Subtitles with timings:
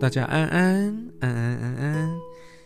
[0.00, 2.18] 大家安安安安安安。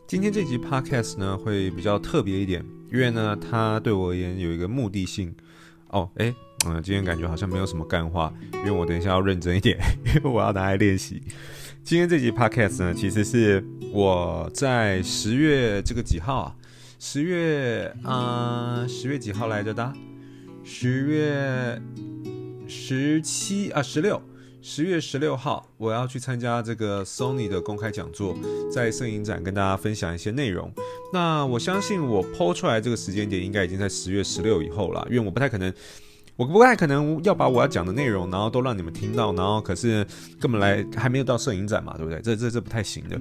[0.07, 5.35] 今天这集 podcast 呢会比较特别一点，因为呢它对我而言有一个目的性。
[5.89, 6.33] 哦，诶，
[6.65, 9.77] 嗯，今天感觉好像没有什么干话，因为我等一下要认真一点，
[10.07, 11.21] 因为我要拿来练习。
[11.83, 16.57] 今天这集 podcast 呢，其实是我在十月这个几号啊？
[17.01, 19.93] 十月啊，呃，十月几号来着的？
[20.63, 21.83] 十月
[22.69, 24.23] 十七啊，十六。
[24.67, 28.35] 十月十六号，我要去参加这个 Sony 的公开讲座，
[28.73, 30.73] 在摄影展跟大家分享一些内容。
[31.13, 35.71] 那我相信我剖出来这个时间点，应该已经在十月十六以后了，因为我不太可能。
[36.37, 40.05] 我不太可能要把我要讲的内容，然后都让你们听到，然后可是
[40.41, 42.21] 根本来还没有到摄影展嘛，对不对？
[42.21, 43.21] 这这这不太行的。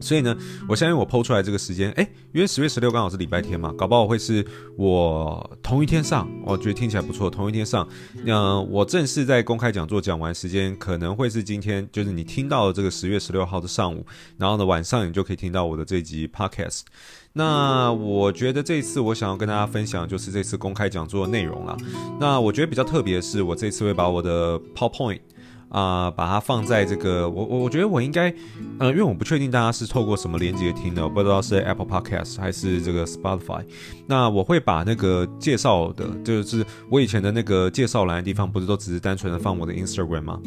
[0.00, 0.36] 所以呢，
[0.68, 4.46] 我相信我抛出来这个时间，诶，因为十月十六刚好是礼拜天嘛，搞不好会是
[4.76, 7.88] 我同一天上，我觉得听起来不错，同一天上。
[8.22, 14.04] 那我正式在公开讲座讲完时间，可能会是今天，就是你听到这个十月十六号的上午，
[14.36, 16.82] 然后呢晚上你就可以听到我的这集 Podcast。
[17.38, 21.76] 那我觉得这次我想要跟大家分享就是这次公开讲座的内容了。
[22.18, 25.20] 那我觉得比较特别的是，我这次会把我的 PowerPoint
[25.68, 28.32] 啊、把它放在这个我我我觉得我应该，
[28.78, 33.62] 呃，因为我不确定大家是透过什么连接听的，我不知道是 Apple Podcast 还是这个 Spotify。
[34.06, 40.40] 那我会把那个介绍的，就是我以前的那个介绍栏的地方，不是都只是单纯的放我的 Instagram 吗？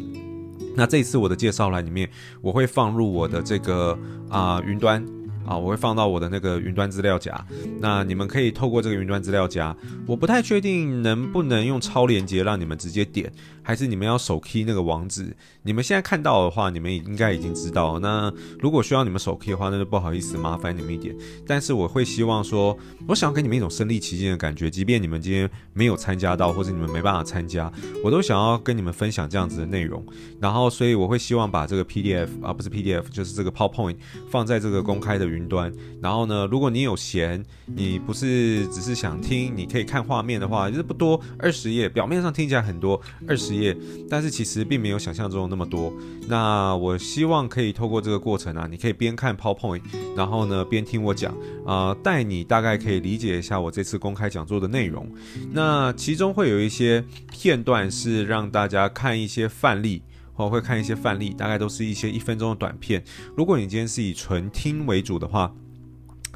[0.75, 2.09] 那这一次我的介绍栏里面，
[2.41, 3.95] 我会放入我的这个
[4.29, 5.05] 啊、云端。
[5.45, 7.43] 啊，我会放到我的那个云端资料夹，
[7.79, 13.31] 那你们可以透过这个云端资料夹，我不太确定能不能用超连接让你们直接点，
[13.69, 15.35] 还是你们要手 key 那个网址。
[15.63, 17.99] 你们现在看到的话，你们应该已经知道。
[17.99, 21.15] 那如果需要你们手 key 的话，那就不好意思麻烦你们一点。
[21.47, 27.71] 但是我会希望说，我想要给你们一种身临其境的感觉，即便你们今天没有参加到，或者你们没办法参加，
[28.03, 30.03] 我都想要跟你们分享这样子的内容。
[30.39, 33.95] 然后，所以我会希望把这个 PDF 啊，不是 PDF，就是这个 PowerPoint
[34.29, 35.39] 放在这个公开的云。
[35.39, 43.75] 云端，然后呢，如果你有闲，你不是只是想听，你可以看画面的话，就是不多，二十页，表面上听起来很多，二十业，
[44.09, 45.93] 但是其实并没有想象中那么多。
[46.27, 49.81] 那我希望可以透过这个过程啊，你可以边看 PowerPoint，
[50.15, 55.07] 然后呢边听我讲，啊、带你大概可以理解一下我这次公开讲座的内容。
[55.51, 60.01] 那其中会有一些片段是让大家看一些范例。
[60.35, 63.03] 我会看一些范例，大概都是一些一分钟的短片。
[63.35, 65.53] 如果你今天是以纯听为主的话，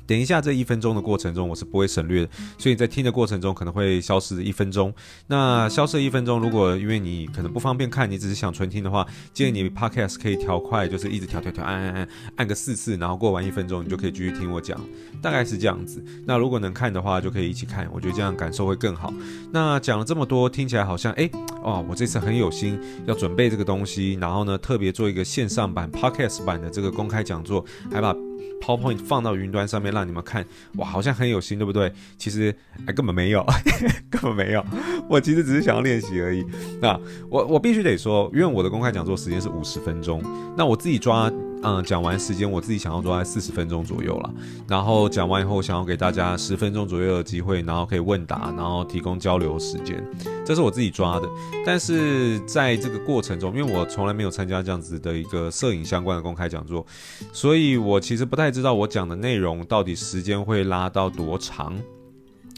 [0.05, 4.93] 等一下，这一分钟的过程中，我是不会省略的，所以在听的过程中可能会消失一分钟。
[5.27, 14.79] 那消失一分钟，如果因为你可能不方便看，你只是想纯听的话，建议你 Podcast 可以调快，就是一直调调调，按按按，按个四次，然后过完一分钟，你就可以继续听我讲，
[15.21, 16.03] 大概是这样子。
[16.25, 19.13] 那如果能看的话，就可以一起看，我觉得这样感受会更好。
[19.51, 21.29] 那讲了这么多，听起来好像哎
[21.63, 28.13] 哦，我这次很有心要准备这个东西，然后呢特别做一个线上版 Podcast 版的这个公开讲座，还把。
[28.61, 31.91] PowerPoint 放到云端上面让你们看，哇，好像很有心，对不对？
[32.17, 32.55] 其实
[32.85, 33.45] 哎，根本没有，
[34.09, 34.65] 根本没有。
[35.09, 36.45] 我其实只是想要练习而已。
[36.81, 36.99] 那
[37.29, 40.21] 我我必须得说，因为我的公开讲座时间是五十分钟，
[40.57, 41.31] 那我自己抓。
[41.63, 44.33] 嗯，讲完时间，我自己想要做在四十分钟左右了。
[44.67, 50.03] 然后讲完以后，想要给大家十分钟左右的机会，然后可以问答，然后提供交流时间，
[50.45, 51.29] 这是我自己抓的。
[51.65, 56.85] 但是在这个过程中，因为我从来没有参加这样子的一个摄影相关的公开讲座，
[57.31, 61.73] 所以我其实不太知道我讲的内容到底时间会拉到多长。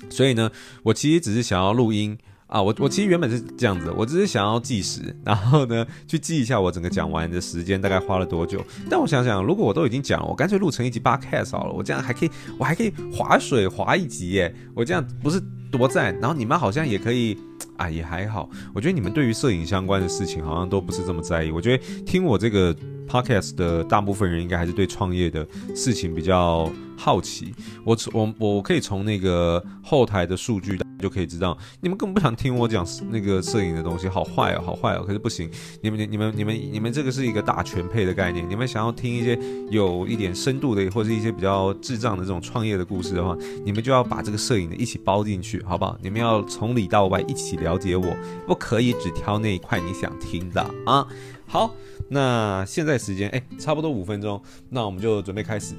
[0.09, 0.49] 所以呢，
[0.81, 2.17] 我其实只是想要录音。
[2.55, 8.63] 啊，我我其实原本是这样子，我只是想要计时，然后呢去记一下我整个讲完的时间大概花了多久。
[8.89, 15.37] 但我想想，如果我都已经讲了，我干脆录成一集 podcast 好了，我这样还可以，我还可以划水划一集耶，我这样不是
[15.69, 16.17] 多赞？
[16.21, 17.37] 然后你们好像也可以，
[17.75, 18.49] 啊也还好。
[18.73, 21.51] 我觉得你们对于摄影相关的事情好像都不是这么在意。
[21.51, 22.73] 我觉得听我这个
[23.05, 25.45] podcast 的大部分人应该还是对创业的
[25.75, 27.53] 事情比较好奇。
[27.83, 30.84] 我我我可以从那个后台的数据。
[30.99, 35.03] 就可以知道，你们根本不想听我讲那个摄影的东西，好坏哦，好坏哦。
[35.05, 35.49] 可是不行，
[35.81, 38.47] 你们、你们、你们、你们这个是一个大全配的概念。
[38.49, 39.37] 你们想要听一些
[39.69, 45.97] 有一点深度的，或者一些比较智障的这种创业的故事的话，你们就要把这个摄影的一起包进去，好不好？
[46.01, 48.15] 你们要从里到外一起了解我，
[48.47, 51.05] 不可以只挑那一块你想听的啊。
[51.47, 51.75] 好，
[52.09, 55.75] 那现在时间哎，差不多五分钟，那我们就准备开始。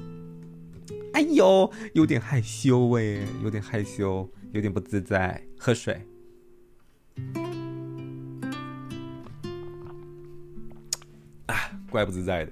[1.13, 4.29] 哎呦，有点害羞哎，有点害羞。
[4.51, 6.01] 有点不自在，喝水。
[11.47, 11.55] 啊，
[11.89, 12.51] 怪不自在的。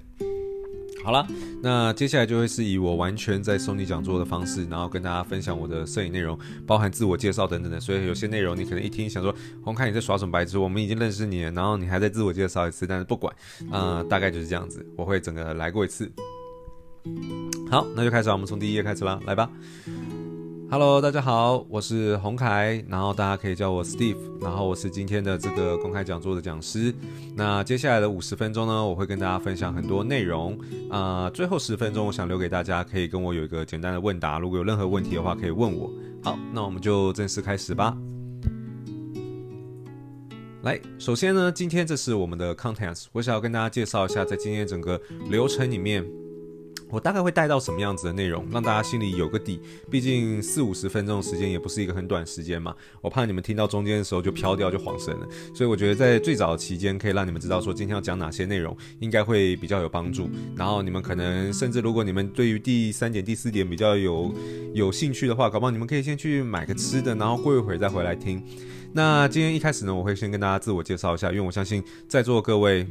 [1.04, 1.24] 好了，
[1.62, 7.78] 那接下来就会是以我完全在送你讲座的方式，然后跟大家分享我的摄影内容，包含自我介绍等等的。
[7.78, 9.32] 所以有些内容你可能一听想说，
[9.62, 10.58] 宏凯你在耍什么白痴？
[10.58, 13.32] 我们已经认识你了，然后你还在自我介绍一次，但是不管，
[13.70, 16.10] 呃，大概就是这样子，我会整个来过一次。
[17.70, 19.48] 好，那就开始，我们从第一页开始啦，来吧。
[20.68, 26.92] Hello，大家好，我是洪凯，然后大家可以叫我 Steve，然后我是今天的这个公开讲座的讲师。
[27.36, 30.58] 那接下来的五十分钟呢，我会跟大家分享很多内容。
[30.90, 35.88] 啊、最后十分钟我想留给大家，可以跟我有一个简单的问答，如果有任何问题的话，可以问我。
[36.24, 37.96] 好，那我们就正式开始吧。
[40.62, 46.04] 来，首先呢，今天这是我们的 Contents，我想要跟大家介绍一下，在今天整个流程里面。
[46.88, 49.60] 我大概会带到什么样子的内容，让大家心里有个底。
[49.90, 55.26] 毕竟四五十分钟的时间也不是一个很短时间嘛，我怕你们听到中间的时候就飘掉就晃神了。
[55.52, 60.30] 所以我觉得在最早期间可以让你们知道说今天要讲哪些内容，应该会比较有帮助。
[60.54, 64.32] 然后你们可能甚至如果你们对于第三点、第四点比较有
[64.72, 68.40] 有兴趣的话，搞不好你们可以先去买个吃的，然后过一会儿再回来听。
[68.92, 72.86] 那今天一开始呢，我会先跟大家自我介绍一下，因为我相信在座各位，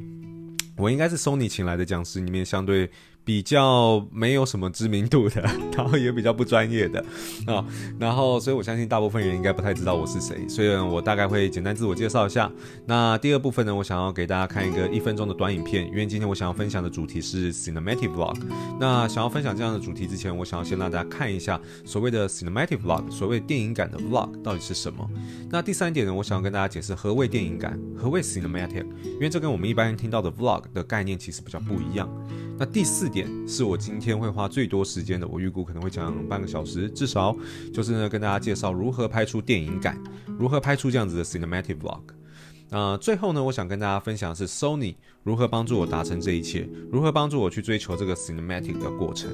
[0.77, 2.89] 我应该是 Sony 请来的讲师里面相对。
[3.25, 5.41] 比较没有什么知名度的，
[5.75, 7.03] 然后也比较不专业的
[7.47, 7.65] 啊，
[7.99, 12.51] 然后所以我相信大部分人应该不太知道我是谁，所以，我大概会简单自我介绍一下。
[12.85, 18.37] 那第二部分呢，我想要给大家看一个一分钟的短影片，因为今天我想要分享的主题是 Cinematic Vlog。
[18.79, 25.09] 那想要分享这样的主题之前，我想要先让大家看一下所谓的 Cinematic Vlog，所谓电影感的 Vlog 到底是什么。
[25.49, 32.07] 那第三点呢，我想要跟大家解释何谓电影感，何谓 Cinematic，因为这跟我们一般人听到的 Vlog 的概念其实比较不一样。
[32.57, 37.35] 那第四点是我今天会花最多时间的，我预估可能会讲半个小时，至少
[37.73, 40.01] 就是呢跟大家介绍如何拍出电影感，
[40.39, 42.01] 如何拍出这样子的 cinematic vlog。
[42.69, 49.29] 呃，最后呢，我想跟大家分享的是 Sony 如何帮助我达成这一切，如何帮助我去追求这个 cinematic 的过程。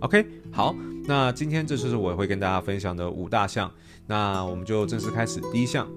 [0.00, 0.74] OK，好，
[1.04, 3.70] 那今天这就是我会跟大家分享的五大项，
[4.06, 5.88] 那我们就正式开始第一项。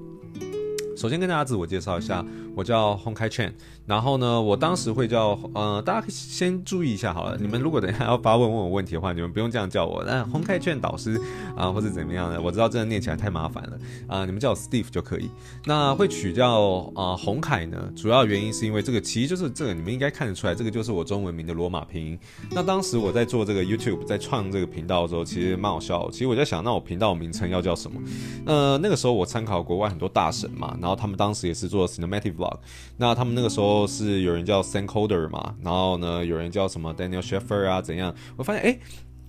[0.96, 2.26] 首先跟大家自我介绍一下，
[2.56, 3.54] 我叫 Hongkai Chen，
[3.90, 11.16] 然后呢，我当时会叫呃，大家可以先注意一下好了，你们如果等一下要发问问我问题的话，你们不用这样叫我，那 Hongkai Chen 导师
[11.56, 13.72] 啊、呃，或者怎么样的，我知道这样念起来太麻烦了
[14.08, 15.32] 啊、呃，你们叫我 Steve 就可以。
[15.66, 22.20] 那会取叫啊红凯呢，主要原因是因为这个其实就是这个你们应该看得出来，这个就是我中文名的罗马拼音。
[22.52, 26.08] 那当时我在做这个 YouTube，在创这个频道的时候，其实蛮好笑。
[26.12, 28.00] 其实我在想，那我频道名称要叫什么？
[28.46, 32.60] 呃，那个时候我参考国外很多大神嘛，然后他们当时也是做 Cinematic Vlog，
[32.98, 38.14] 那他们那个时候是有人叫 Sam Coder 嘛，然后呢有人叫什么 Daniel Sheffer 啊怎样？
[38.38, 38.80] 我发现哎，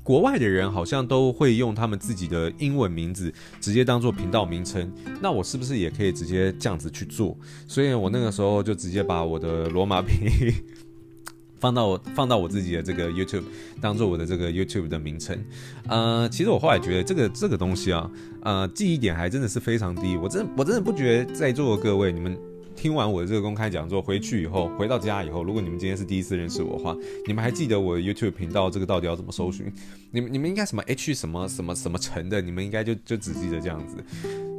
[0.02, 7.36] 国外的人好像都会用他们自己的英文名字直接当做频道名称，那我是不是也可以直接这样子去做？
[7.68, 10.52] 所以我那个时候就直接把我的罗马拼音
[11.60, 13.44] 放到我放到我自己的这个 YouTube
[13.80, 15.38] 当做我的这个 YouTube 的名称。
[15.86, 18.10] 呃，其实我后来觉得这个这个东西啊，
[18.42, 20.16] 呃，记忆点还真的是非常低。
[20.16, 22.36] 我真我真的不觉得在座的各位你们。
[22.80, 26.96] 听完我的这个公开讲座，回去以后，回到家以后，如果你们今天是第一次认识我的话，
[27.26, 29.70] 你们还记得我 YouTube 频道这个到底要怎么搜寻？
[30.10, 34.02] 你们你们应该什么 H 什么什么什么城的，你们应该就就只记得这样子。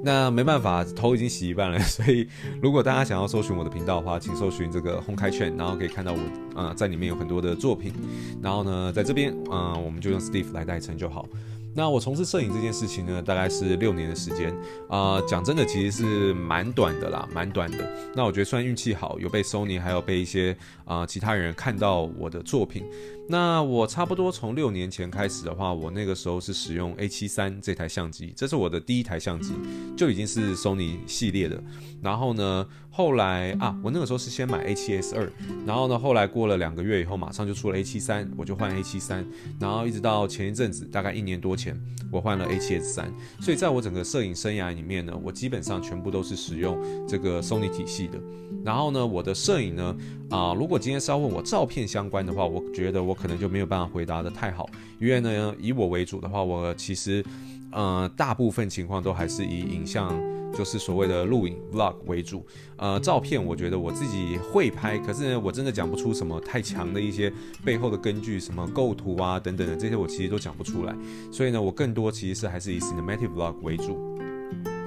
[0.04, 2.28] 那没办法，头已经洗一半了， 所以
[2.62, 6.20] 如果大家想要搜寻我的频道的话，请搜寻这个宏开券，然后可以看到我
[6.54, 7.92] 啊、呃，在里面有很多的作品。
[8.40, 11.28] 然后呢，在这边啊、呃，我们就用 Steve 来代称就好。
[11.74, 14.50] 那我从事摄影这件事情呢，大概是六年的时间
[14.90, 18.12] 啊，呃，讲真的，其实是蛮短的啦，蛮短的。
[18.16, 22.84] 那我觉得算运气好，有被 Sony，还有被一些啊，呃，其他人看到我的作品。
[23.32, 29.54] 那我差不多从六年前开始的话，我那个时候是使用 A73 这台相机，这是我的第一台相机，
[29.96, 31.64] 就已经是 Sony 系列的。
[32.02, 35.30] 然后呢，后来啊，我那个时候是先买 A7S2，
[35.66, 39.24] 然后呢，后来过了两个月以后，马上就出了 A73，我就换 A73，
[39.58, 41.80] 然后一直到前一阵子，大概一年多前，
[42.12, 43.06] 我换了 A7S3。
[43.40, 46.78] 所以在我整个摄影生涯里面呢，我基本上全部都是使用
[47.08, 48.20] 这个 Sony 体系的。
[48.66, 49.96] 然后呢，我的摄影呢，
[50.30, 53.16] 啊、如果今天是要问我照片相关的话，我觉得我。
[53.22, 54.68] 可能就没有办法回答得太好，
[55.00, 57.24] 因为呢，以我为主的话，我其实，
[57.72, 60.20] 呃，大部分情况都还是以影像，
[60.52, 62.44] 就是所谓的录影 vlog 为主。
[62.78, 67.32] 呃，照片我觉得我自己会拍，可是呢，我真的讲不出什么太强的一些
[67.64, 70.96] 背后的根据，什么构图啊等等的这些，我其实都讲不出来。
[71.32, 74.00] 所以呢，我更多其实是还是以 cinematic vlog 为主。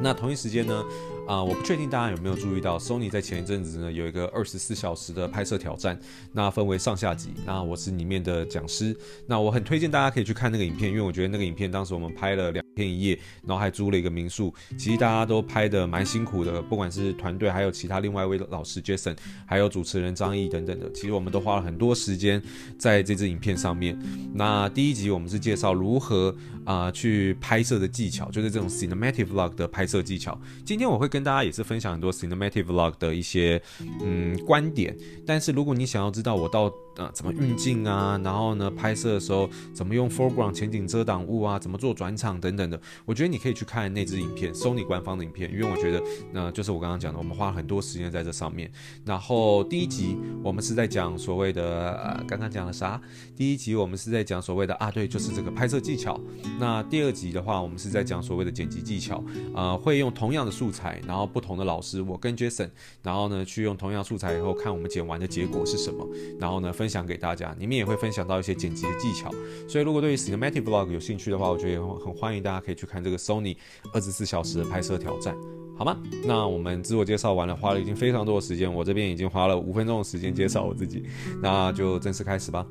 [0.02, 0.85] 那同一时间呢，
[1.26, 5.99] 啊、我不确定大家有没有注意到，Sony 在前一阵子呢有一个二十四小时的拍摄挑战，
[6.33, 12.63] 那分为上下集，那我是里面的讲师，那我很推荐大家可以去看那个影片，因为我觉得那个影片当时我们拍了两。
[12.75, 14.52] 天一夜，然后还租了一个民宿。
[14.76, 19.16] 其实大家都拍得蛮辛苦的，不管是团队，还有其他另外一位老师 Jason，
[19.47, 20.90] 还有主持人张毅等等的。
[20.93, 22.43] 其实我们都花了很多时间
[22.78, 23.99] 在这支影片上面。
[24.35, 30.38] 那第一集我们是介绍如何啊、去拍摄的技巧，就是这种 cinematic vlog 的拍摄技巧。
[30.64, 33.61] 今天我会跟大家也是分享很多 cinematic vlog 的一些
[34.02, 34.97] 嗯观点。
[35.26, 42.81] 但是如果你想要知道我到呃怎么运镜啊，然后呢拍摄的时候怎么用 foreground 前景遮挡物啊，怎么做转场等等的。
[43.05, 48.71] 我觉得你可以去看那支影片，Sony 官方的影片，因为我觉得，那就是我刚刚讲的，我们花了很多时间在这上面。
[49.05, 53.01] 然后第一集我们是在讲所谓的，呃，刚刚讲了啥？
[53.37, 56.21] 第一集我们是在讲所谓的啊，对，就是这个拍摄技巧。
[56.59, 59.23] 那第二集的话，我们是在讲所谓的剪辑技巧，
[59.55, 62.71] 呃，会用同样的素材，然后不同的老师，我跟 Jason，
[63.03, 66.07] 然后呢去用同样素材以后看我们剪完的结果是什么，
[66.39, 67.55] 然后呢分分享给大家。
[67.59, 69.31] 里面也会分享到一些剪辑的技巧。
[69.69, 72.55] 所以如果对于 Cinematic Vlog 有兴趣的话，我觉得也很欢迎大家。
[72.55, 73.57] 大家可以去看这个 Sony
[73.93, 75.37] 二十四小时的拍摄挑战，
[75.76, 76.00] 好吗？
[76.25, 81.03] 那我们自我介绍完了，花了已经非常多的时间，我这边已经花了五分钟的时间介绍我自己，
[81.43, 82.64] 那就正式开始吧。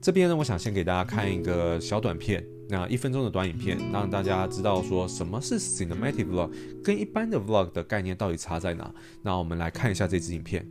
[0.00, 6.50] 这边呢，我想先给大家看一个小短片，那一分钟的短影片，让大家知道说什么是 Cinematic Vlog，
[6.82, 8.92] 跟一般的 Vlog 的概念到底差在哪。
[9.22, 10.66] 那我们来看一下这支影片。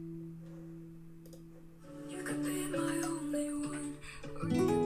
[4.41, 4.80] Thank you.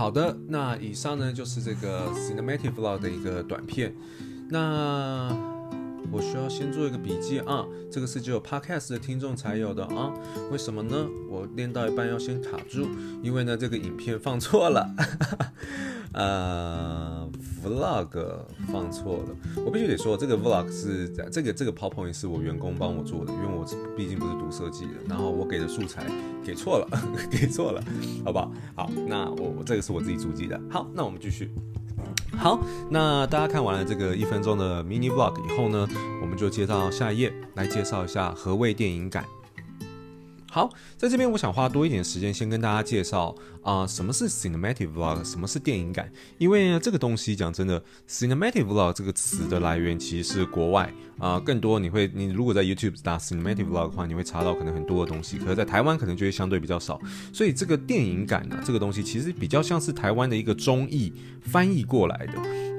[0.00, 3.94] 好的，那以上呢就是这个 Cinematic Vlog 的一个短片。
[4.48, 5.28] 那
[6.10, 10.10] 我需要先做一个笔记啊，这个是只有 Podcast 的听众才有的啊。
[10.50, 11.06] 为什么呢？
[11.28, 12.88] 我练到一半要先卡住，
[13.22, 14.88] 因为呢这个影片放错了。
[16.16, 17.19] 呃
[17.64, 18.08] ，vlog
[18.72, 26.04] 放错了，我必须得说，这个 vlog 是这个这个 PowerPoint 是我员工帮我做的，因为我是毕竟不是读设计的，然后我给的素材
[26.44, 26.88] 给错了，
[27.30, 27.82] 给错了，
[28.24, 28.50] 好不好？
[28.74, 30.60] 好，那我我这个是我自己主机的。
[30.70, 31.50] 好，那我们继续。
[32.38, 32.58] 好，
[32.90, 35.86] 那大家看完了这个一分钟的 mini vlog 以后呢，
[36.22, 39.24] 我们就接到下一页来介绍一下何谓电影感。
[40.52, 46.10] 好，在这边我想花多一点时间，先跟大家介绍啊、什么是 cinematic vlog，什么是电影感。
[46.38, 57.00] 因为呢，这个东西讲真的，cinematic vlog 这个词的来源其实是国外啊、更多你会，你如果在 YouTube 打 cinematic vlog 的话，你会查到可能很多的东西，可是在台湾可能就会相对比较少。
[57.32, 62.32] 所以这个电影感呢、啊，这个东西其实比较像是台湾的一个中译翻译过来的。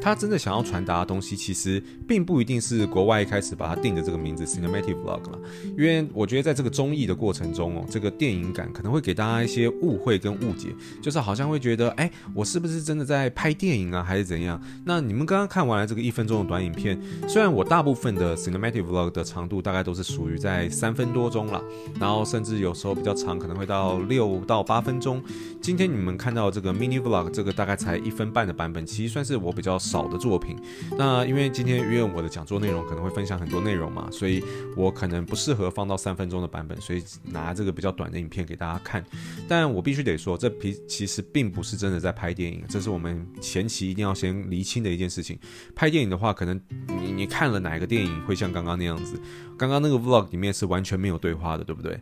[0.04, 5.40] 他真的想要传达的东西，其实并不一定是国外一开始把它定的这个名字 cinematic vlog 了，
[5.78, 10.70] 因为我觉得在这个中译的过程中哦，这个电影感可能会给大家一些误会跟误解，
[11.02, 14.62] 就是好像会觉得，哎，我是不是真的在拍电影啊，还是怎样？
[14.86, 21.62] 那你们刚刚看完了这个一分钟的短影片，虽然我大部分的 cinematic vlog 的长度大概都是属于在三分多钟了，
[22.00, 25.22] 然后甚至有时候比较长，可能会到六到八分钟。
[25.62, 30.58] 今天你们看到这个 mini vlog，这个大概才一分半的版本，其实算是我比较少的作品。
[30.98, 34.44] 那因为今天因为我的讲座内容可能会分享很多内容嘛，所以
[34.76, 39.04] 我可能不适合放到三分钟的版本，所以拿这个比较短的影片给大家看。
[39.48, 45.38] 但我必须得说，这皮其实并不是真的在拍电影，这是我们前期一定要先厘清的一件事情。
[45.76, 49.20] 拍电影的话，可能你你看了哪个电影会像刚刚那样子？
[49.58, 52.00] 刚刚那个 vlog 里面是完全没有对话的，对不对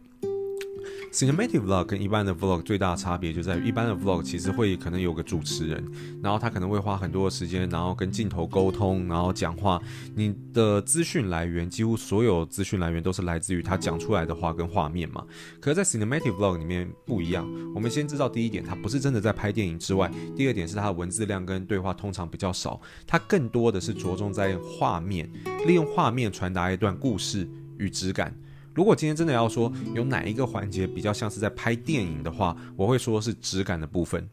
[1.12, 5.84] ？Cinematic Vlog 跟一般的 Vlog 最大的差别就在于，一般的 Vlog 其实会可能有个主持人，
[6.22, 9.82] 然后他可能会花很多的时间，然后跟镜头沟通，然后讲话。
[10.16, 15.26] 你的资讯来源几乎所有资讯来源都是来自于他讲出来的话跟画面嘛。
[15.60, 17.48] 可是，在 Cinematic Vlog 里面不一样。
[17.74, 25.30] 我们先知道第一点，他不是真的在拍电影之外，第二点是他的文字量跟对话通常比较少，他更多的是着重在画面，
[25.66, 28.34] 利用画面传达一段故事与质感。
[28.74, 34.28] 如果今天真的要说有哪一个环节比较像是在拍电影的话，我会说是质感的部分。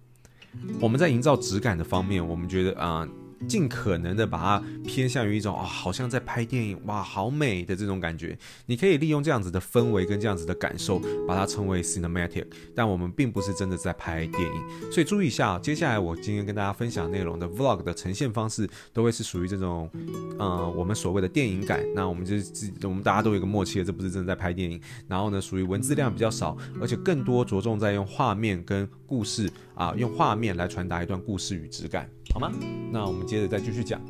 [0.80, 3.06] 我们在营造质感的方面，我们觉得啊。
[3.46, 8.36] 尽可能的把它偏向于一种啊、好像在拍电影哇，好美的这种感觉。
[8.66, 12.46] 你可以利用这样子的氛围跟这样子的感受，把它称为 cinematic。
[12.74, 15.58] 但我们并不是真的在拍电影，所以注意一下。
[15.58, 19.90] 接下来我今天跟大家分享内容的 vlog 的呈现方式，都会是属于这种，
[20.38, 21.84] 呃，我们所谓的电影感。
[21.94, 24.80] 那我们就是我们大家都有一个默契，这不是真的在拍电影。
[25.08, 32.10] 然后呢，属于文字量比较少，而且更多着重在用画面跟故事啊，用画面来传达一段故事与质感。
[32.32, 32.52] 好吗？
[32.92, 34.00] 那我们接着再继续讲。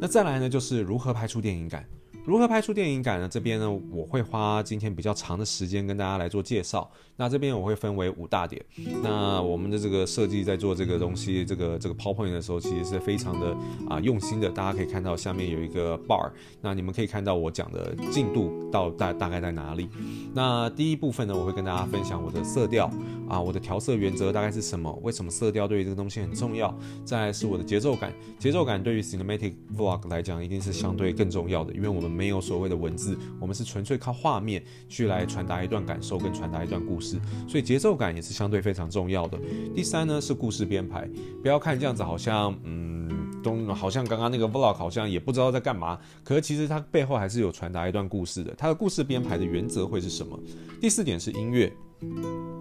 [0.00, 1.84] 那再来呢，就是如何拍出电影感。
[2.24, 3.28] 如何拍出电影感呢？
[3.28, 6.90] 这边呢，我会花今天比较长的时间跟大家来做介绍。
[7.16, 8.62] 那这边我会分为五大点。
[9.02, 13.56] 那我们的这个设计在做这个东西，这个这个 PowerPoint 的时候，其实是非常的
[13.88, 14.50] 啊用心的。
[14.50, 19.88] 大家可以看到下面有一个 bar，那你们可以看到我讲的进度到大大概在哪里。
[20.34, 22.90] 那第一部分呢，我会跟大家分享我的色调
[23.28, 24.92] 啊，我的调色原则大概是什么？
[25.02, 26.72] 为什么色调对于这个东西很重要？
[27.04, 32.17] 再是我的节奏感，节奏感对于 Cinematic Vlog 来讲一定是相对更重要的，因为我们。
[32.18, 39.38] 没有所谓的文字，我们是纯粹靠画面去来传达一段感受跟传达一段故事，所以节奏感也是相对非常重要的。
[39.72, 41.08] 第三呢是故事编排，
[41.40, 43.08] 不要看这样子好像嗯，
[43.40, 48.52] 都好像刚刚那个 vlog 好像也不知道在干嘛，可是其实它背后还是有传达一段故事的。
[48.58, 50.36] 它的故事编排的原则会是什么？
[50.80, 51.72] 第四点是音乐，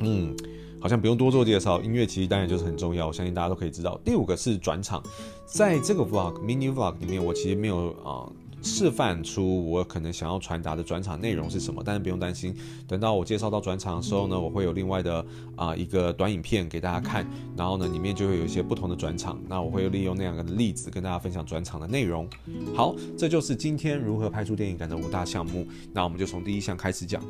[0.02, 0.36] 嗯，
[0.80, 4.00] 好像不用多做介绍，音乐其实当然就是很重要，我相信大家都可以知道。
[4.06, 5.02] 第五个是转场，
[5.48, 8.30] 在这个 vlog mini vlog 里面，我其实没有啊。
[8.68, 12.54] 示范出我可能想要传达的转场内容是什么，但是不用担心，
[12.86, 15.20] 等到我介绍到转场的时候呢，我会有另外的
[15.56, 22.28] 啊、呃、一个短影片给大家看，然后呢里面就会有一些不同的转场，那我会利用那两个例子跟大家分享转场的内容。
[22.76, 27.24] 好，这就是今天如何拍出电影感的五大项目，那我们就从第一项开始讲，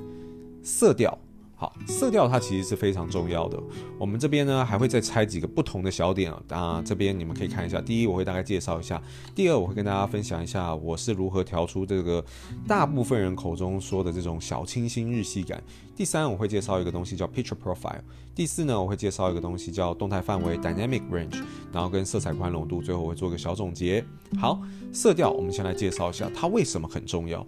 [0.63, 1.17] 色调。
[1.59, 3.59] 好，色调它其实是非常重要的。
[3.97, 7.81] 我们这边呢还会再拆几个不同的小点啊，这边你们可以看一下。
[7.81, 9.01] 第一，我会大概介绍一下；
[9.33, 12.23] 第二，我会跟大家分享一下我是如何调出这个
[12.67, 15.59] 大部分人口中说的这种小清新日系感。
[15.95, 18.01] 第三，我会介绍一个东西叫 Picture Profile。
[18.35, 21.43] 第四呢，我会介绍一个东西叫动态范围 Dynamic Range，
[21.73, 24.05] 然后跟色彩宽容度，最后我会做个小总结。
[24.39, 24.61] 好，
[24.93, 27.43] 色调我们先来介绍一下它为什么很重要。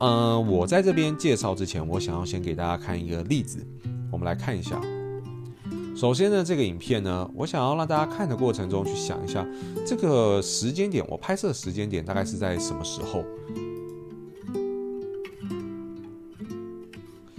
[0.00, 3.66] 嗯、我在这边介绍之前，我想要先给大家看一个例子。
[4.10, 4.80] 我们来看一下。
[5.94, 9.46] 首先呢，这个影片呢，我想要让大家看的过程中去想一下，
[9.86, 13.22] 这个时间点，我拍摄时间点大概是在什么时候？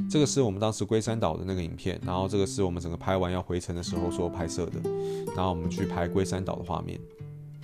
[0.07, 4.79] 这个是我们当时龟山岛的那个影片，然后这个是我们整个拍完要回程的时候所拍摄的，
[5.35, 6.99] 然后我们去拍龟山岛的画面。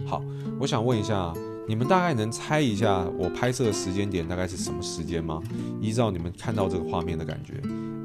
[0.08, 0.24] 好，
[0.60, 1.32] 我想问一下。
[1.68, 5.42] 你们大概能猜一下我拍摄的时间点大概是什么时间吗？
[5.82, 7.56] 依照你们看到这个画面的感觉，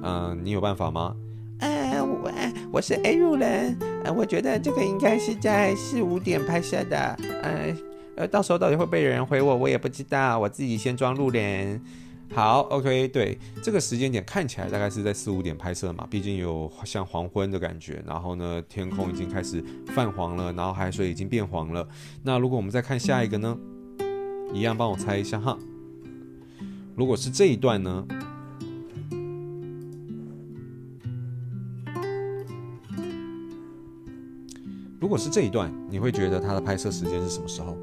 [0.03, 1.14] 嗯、你有办法吗？
[1.61, 2.29] 呃，我
[2.72, 6.98] 我是 A 路人，呃，我觉得这个应该是在四五点拍摄的，
[7.40, 7.77] 呃，
[8.16, 11.81] 呃，到时候到底会不会有人回我，我也不知道，我自己先装路人。
[12.34, 21.86] 好，OK，对，这个时间点看起来大概是在四五点拍摄嘛，毕竟有像黄昏的感觉，然后呢，天空已经开始泛黄了，然后海水已经变黄了。
[22.22, 23.56] 那如果我们再看下一个呢，
[24.54, 25.58] 一样帮我猜一下哈。
[26.96, 28.06] 如果是这一段呢，
[34.98, 37.76] 如果是这一段，你会觉得它的拍摄时间是什么时候？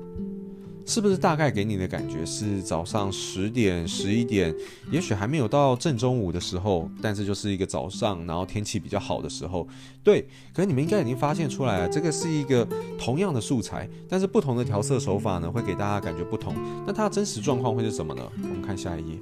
[0.90, 4.52] 是不是大概给你的感觉是早上十点、十一点，
[4.90, 9.68] 也许还没有到正中午的时候，但是就是一个早上，然后天气比较好的时候。
[10.04, 16.56] 对，可是你们应该已经发现出来了，这个是一个同样的素材，但是不同的调色手法呢，会给大家感觉不同。
[16.88, 18.24] 那它的真实状况会是什么呢？
[18.42, 19.20] 我们看下一页。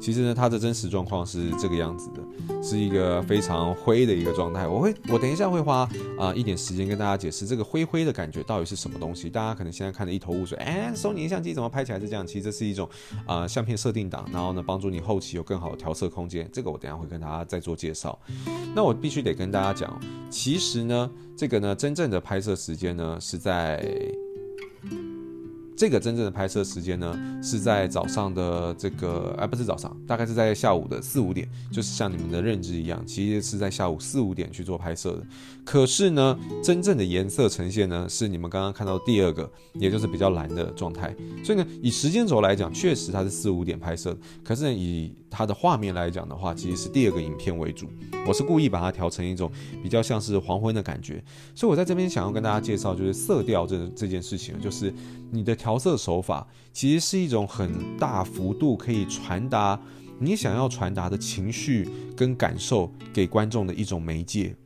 [0.00, 2.22] 其实呢，它的真实状况是这个样子的，
[2.62, 4.68] 是一个非常灰的一个状态。
[4.68, 9.28] 我会，我等一下会花啊、一点时间跟大家解释这个灰灰的感觉到底是什么东西。
[9.28, 12.26] 大家可能现在看得一头雾水，哎，索尼相机怎么拍起来是这样？
[12.26, 12.88] 其实这是一种
[13.26, 16.48] 啊、相片设定档，然后呢帮助你后期有更好的调色空间。
[16.52, 18.18] 这个我等下会跟大家再做介绍。
[18.74, 23.84] 那我必须得跟大家讲，其实呢，这个呢真正的拍摄时间呢是在。
[25.76, 35.26] 这个真正的拍摄时间呢，是在早上的这个，哎，不是早上，大概是在下午的四五点，就是像你们的认知一样，其实是在下午四五点去做拍摄的。
[35.64, 41.14] 可是呢，真正的颜色呈现呢，是你们刚刚看到第二个，也就是比较蓝的状态。
[41.42, 44.14] 所以呢，以时间轴来讲，确实它是四五点拍摄。
[44.44, 47.88] 可是呢，以它的画面来讲的话，其实是第二个影片为主。
[48.26, 49.50] 我是故意把它调成一种
[49.82, 51.22] 比较像是黄昏的感觉。
[51.54, 54.92] 所以我在这边想要跟大家介绍，就是色调这这件事情，就是
[55.30, 55.56] 你的。
[55.62, 59.80] 调色手法其实是一种很大幅度可以传达
[60.18, 64.56] 你想要传达的情绪跟感受给观众的一种媒介，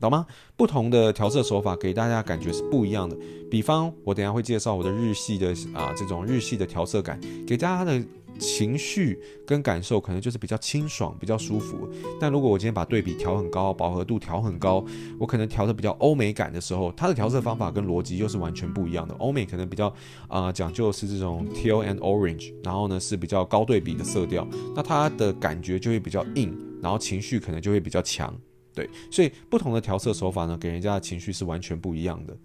[0.00, 0.26] 懂吗？
[0.56, 3.16] 不同的调色手法给大家感觉是不一样的。
[3.50, 8.02] 比方，我等下会介绍我的日系的啊这种日系的调色感，给大家的。
[8.38, 11.88] 情绪跟感受可能就是比较清爽、比较舒服。
[12.20, 14.84] 但如果我今天把对比调很高，饱和度调很高，
[15.18, 19.14] 我可能调的比较欧美感的时候，它的调色方法跟逻辑又是完全不一样的。
[19.16, 19.92] 欧美可能比较
[20.28, 28.32] 啊、讲究是这种 teal and orange，然后呢是比较高对比的色调，那它的感觉就会比较硬，然后情绪可能就会比较强。
[28.78, 32.36] 对，所以不同的调色手法呢，给人家的情绪是完全不一样的。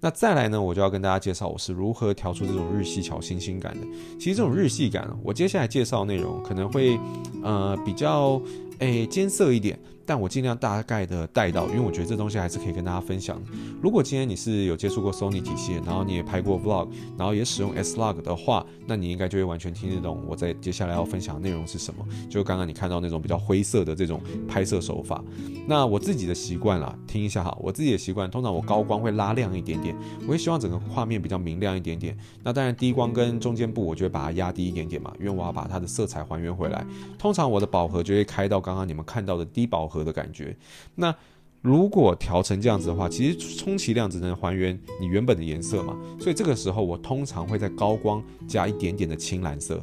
[0.00, 3.86] 那再来呢，我就要跟大家介绍我是如何调出这种日系小清新感的。
[4.18, 6.98] 其实这种日系感，我接下来介绍内容可能会，
[7.42, 8.40] 呃，比较。
[8.78, 9.76] 诶，艰涩一点，
[10.08, 13.38] 但我尽量大概的带到，因为我觉得这东西还是可以跟大家分享。
[13.82, 22.02] 如果今天你是有接触过 Sony 体系，然后你也拍过 Vlog，然后也使用 S-Log 的话，那你应该就会完全听得懂我在接下来要分享的内容是什么。
[22.30, 24.18] 就刚刚你看到那种比较灰色的这种
[24.48, 25.22] 拍摄手法。
[25.66, 32.16] 那我自己的习惯啦，听一下哈，我自己的习惯，通常我高光会拉亮一点点，我会希望整个画面比较明亮一点点。
[32.42, 36.86] 那当然低光跟中间部，我就会把它压低一点点嘛，因为我要把它的色彩还原回来。
[37.18, 38.58] 通常我的饱和就会开到。
[38.68, 40.56] 刚刚你们看到的低饱和的感觉，
[40.94, 41.14] 那
[41.60, 45.96] 如果调成这样子的话，其实充其量只能还原你原本的颜色嘛。
[46.20, 49.82] 所以这个时候我通常会在高光加一点点的青蓝色。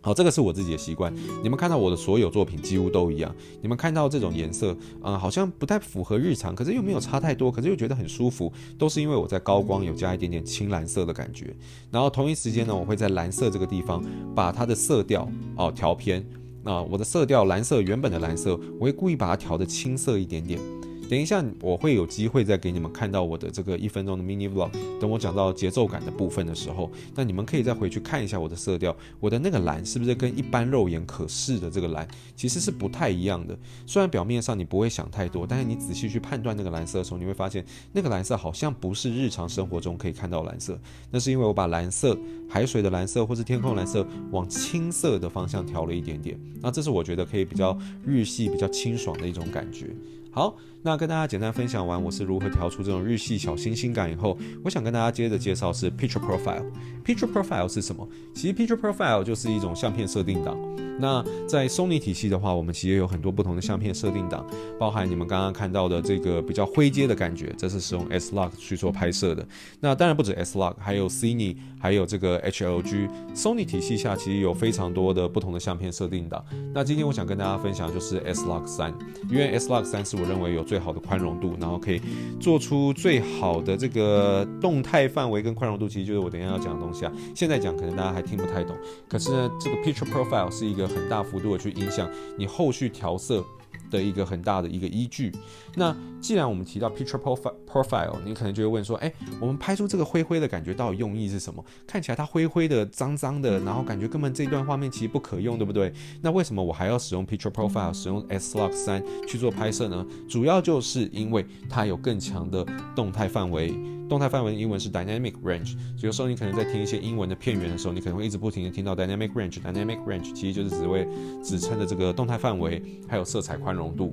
[0.00, 1.12] 好，这个是我自己的习惯。
[1.42, 3.34] 你们看到我的所有作品几乎都一样。
[3.60, 11.54] 你们看到这种颜色，嗯、好像不太符合日常，可是又没有差太多，可是又觉得很舒服，都是因为我在高光有加一点点青蓝色的感觉。
[11.90, 14.02] 然后同一时间呢，我会在蓝色这个地方
[14.34, 16.24] 把它的色调哦调偏。
[16.62, 20.60] 那，我的色调蓝色，原本的蓝色，我会故意把它调的青色一点点。
[21.08, 24.70] 等一下，我会有机会再给你们看到我的这个一分钟的 mini vlog。
[25.00, 33.58] 等我讲到节奏感的部分的时候，那你们可以再回去看一下我的色调，我的那个蓝是不是跟一般肉眼可视的这个蓝其实是不太一样的。
[33.86, 40.78] 虽然表面上你不会想太多，但是你仔细去判断那个蓝色的时候，你会发现那个蓝色好像不是日常生活中可以看到蓝色。
[41.10, 42.14] 那是因为我把蓝色、
[42.50, 46.38] 海水的蓝色或是天空蓝色往青色的方向调了一点点。
[46.60, 49.86] 那这是我觉得可以比较日系、比较清爽的一种感觉。
[50.30, 50.54] 好。
[50.88, 56.64] 那跟大家简单分享完我是如何调出这种日系小清新感以后，我想跟大家接着介绍是 Picture Profile。
[57.04, 58.08] Picture Profile 是什么？
[58.34, 60.56] 其实 Picture Profile 就是一种相片设定档。
[61.00, 64.44] 那在 Sony 体系的话，我们其实有很多不同的相片设定档，
[64.80, 69.46] 包含你们刚刚看到的这个比较灰阶的感觉，这是使用 S-Log 去做拍摄的。
[69.78, 73.08] 那当然不止 S-Log，还有 Cine，还有这个 HLG。
[73.32, 76.44] Sony 体系下其实有非常多的不同的相片设定档。
[76.74, 78.92] 那今天我想跟大家分享就是 S-Log 三，
[79.30, 82.00] 因为 S-Log 三是我认为有最好的宽容度，然后可以
[82.40, 87.12] 做出最好的这个动态范围跟宽容度，其实就是我等一下要讲的东西啊。
[87.34, 88.76] 现在讲可能大家还听不太懂，
[89.08, 93.44] 可是呢，这个 Picture Profile 是一个很大幅度的去影响你后续调色
[93.90, 95.32] 的一个很大的一个依据。
[95.74, 97.20] 那既然我们提到 picture
[97.66, 101.64] profile，你可能就会问说，哎，我们拍出这个灰灰的感觉，到底用意是什么？
[101.86, 105.92] 看起来它灰灰的、脏脏的，然后感觉根本这段画面其实不可用，对不对？
[106.20, 110.04] 那为什么我还要使用 picture profile，使用 S-Log 三去做拍摄呢？
[110.28, 113.72] 主要就是因为它有更强的动态范围。
[114.08, 115.76] 动态范围英文是 dynamic range。
[116.00, 119.60] 有时候你可能在听一些英文的片源的时候，你可能会一直不停的听到 dynamic range。
[119.60, 121.06] dynamic range 其实就是只为
[121.44, 124.12] 指称的这个动态范围，还有色彩宽容度。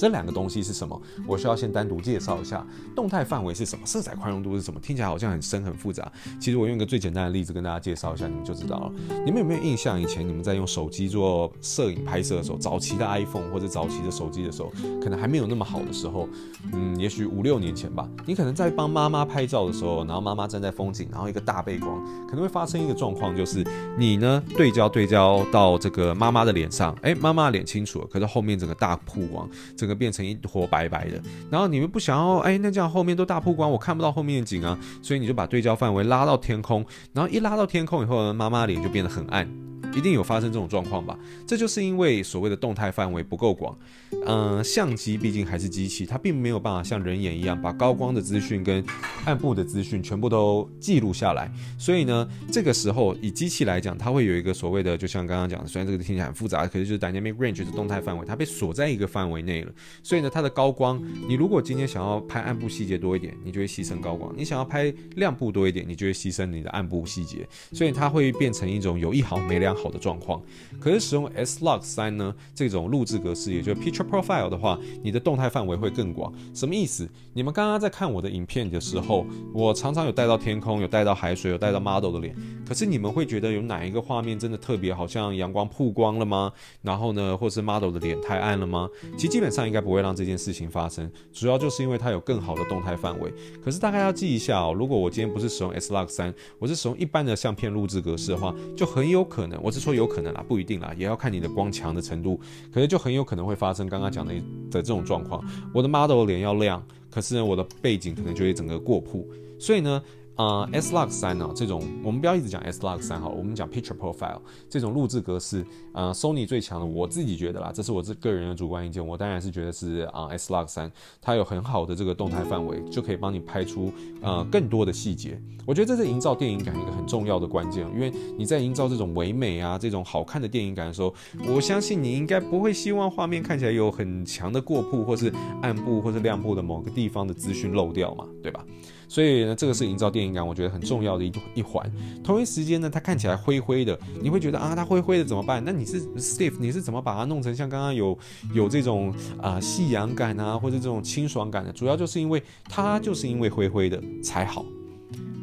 [0.00, 0.98] 这两个东西是什么？
[1.26, 2.66] 我需要先单独介绍一下。
[2.96, 3.84] 动态范围是什么？
[3.84, 4.80] 色彩宽容度是什么？
[4.80, 6.10] 听起来好像很深很复杂。
[6.40, 8.92] 其实我用一个最简单的例子跟大家介绍一下，你们就知道了。
[9.26, 10.00] 你们有没有印象？
[10.00, 16.26] 以前你们在用手机做摄影拍摄的时候，早期的 iPhone 或者早期的手机的时候，可能还没有那么好的时候，
[16.72, 23.62] 嗯，也许五六年前吧，你可能在帮妈妈拍照的时候，然后妈妈站在风景，然后一个大背光，可能会发生一个状况，就是
[23.98, 39.48] 你呢对焦对焦到这个妈妈的脸上，哎，妈妈脸清楚了，可是后面整个大曝光，整个变成一坨白白的，然后你们不想要，哎，那这样后面都大曝光，我看不到后面的景啊，所以你就把对焦范围拉到天空，然后一拉到天空以后呢，妈妈脸就变得很暗。
[39.92, 41.18] 一定有发生这种状况吧？
[41.44, 43.76] 这就是因为所谓的动态范围不够广。
[44.24, 48.84] 嗯、相机毕竟还是机器，它并没有办法像人眼一样把高光的资讯跟
[49.24, 51.50] 暗部的资讯全部都记录下来。
[51.76, 59.72] 所以呢，这个时候以机器来讲，它会有一个所谓的，就像刚刚讲的，虽然这个听起来很复杂，可是就是 dynamic range 的动态范围，它被锁在一个范围内了。
[60.04, 67.44] 所以呢，它的高光，你如果今天想要拍暗部细节多一点，你就会牺牲高光；你想要拍亮部多一点，你就会牺牲你的暗部细节。
[67.72, 69.80] 所以它会变成一种有一毫没两毫。
[69.80, 70.42] 好的状况，
[70.78, 76.30] 可是使用 S-Log 三呢，这种录制格式，也就是 Picture Profile 的话，你的动态范围会更广。
[76.52, 77.08] 什么意思？
[77.32, 82.36] 你们刚刚在看我的影片的时候，我常常有带到天空，有带到海水，有带到 model 的脸。
[82.68, 86.52] 可是你们会觉得有哪一个画面真的特别，好像阳光曝光了吗？
[86.82, 88.86] 然后呢，或是 model 的脸太暗了吗？
[89.16, 93.32] 其实基本上应该不会让这件事情发生，主要就是因为它有更好的动态范围。
[93.64, 99.70] 可是大家要记一下哦，如果我今天不是使用 S-Log 三，我是使用一般的相片录制格式的话，就很有可能我。
[99.70, 102.40] 是说有可能啦，不一定啦，也要看你的光强的程度。
[102.74, 104.34] 可是就很有可能会发生刚刚讲的
[104.70, 105.40] 的这种状况。
[105.72, 109.24] 我的 model 脸要亮，可是呢，我的背景可能就会整个过曝。
[109.58, 110.02] 所以呢。
[110.40, 125.38] 呃，S-Log 三呢，这种我们不要一直讲 S-Log 三好了，我们讲 Picture Profile 这种录制格式，呃，Sony 最强的，我自己觉得啦，这是我这个人的主观意见，我当然是觉得是啊、S-Log 三，它有很好的这个动态范围，就可以帮你拍出呃更多的细节。
[125.66, 131.12] 我觉得这是营造电影感一个很重要的关键，因为你在营造这种唯美啊、这种好看的电影感的时候，
[131.54, 138.64] 我相信你应该不会希望画面看起来有很强的过曝，或是暗部或是亮部的某个地方的资讯漏掉嘛，对吧？
[139.10, 141.84] 所以呢，这个是营造电影感，我觉得很重要的一一环。
[142.22, 145.60] 同一时间呢，它看起来灰灰的，你会觉得啊，它灰灰的怎么办？
[145.64, 148.16] 那你是 Steve，你是怎么把它弄成像刚刚有
[148.54, 151.72] 有这种啊夕阳感啊，或者这种清爽感的？
[151.72, 154.64] 主要就是因为它就是因为灰灰的才好。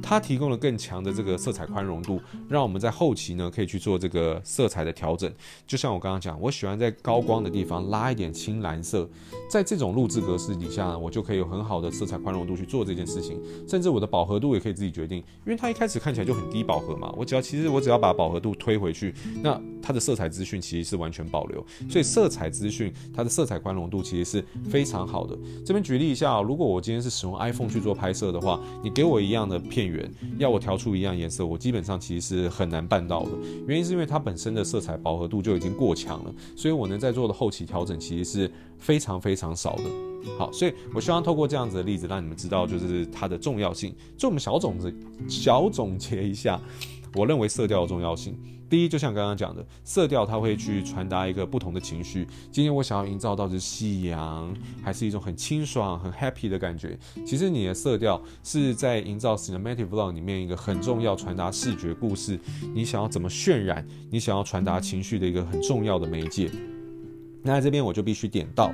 [0.01, 5.32] 它提供了更强的这个色彩宽容度，让我们在后期呢可以去做这个色彩的调整。
[5.65, 9.10] 就像我刚刚讲，我喜欢在高光的地方拉一点青蓝色，
[9.49, 13.41] 在这种录制格式底下呢，我就可以有很好的色彩宽容度去做这件事情。
[13.67, 21.65] 甚至我的饱和度也可以自己决定，因为它一开始看起来就很低饱和嘛，我只要其实我只要把饱和度推回去，那它的色彩资讯其实是完全保留。
[21.89, 25.38] 所以色彩资讯它的色彩宽容度其实是非常好的。
[25.65, 30.12] 这边举例一下，如果我今天是使用 iPhone 去做拍摄的话，你给我一样的片源。
[30.38, 33.32] 要我调出一样颜色，我基本上其实是很难办到的。
[33.67, 39.84] 原因是因为它本身的色彩饱和度就已经过强了，所以我能在做的后期调整其实是非常非常少的。
[40.38, 43.96] 好，所以我希望透过这样子的例子，让你们知道就是它的重要性。
[44.17, 44.93] 就我们小种子
[45.28, 46.60] 小总结一下，
[47.15, 48.38] 我认为色调的重要性。
[48.69, 52.27] 第一，就像刚刚讲的，色调它会去传达一个不同的情绪。
[52.51, 54.53] 今天我想要营造到是夕阳，
[54.84, 56.97] 还是一种很清爽、很 happy 的感觉？
[57.25, 62.39] 其实你的色调是在营造 cinematic vlog 里面一个很重要传达视觉故事，
[62.73, 66.51] 你想要怎么渲染，你想要传达情绪的一个很重要的媒介。
[67.43, 68.65] 那在这边我就必须点到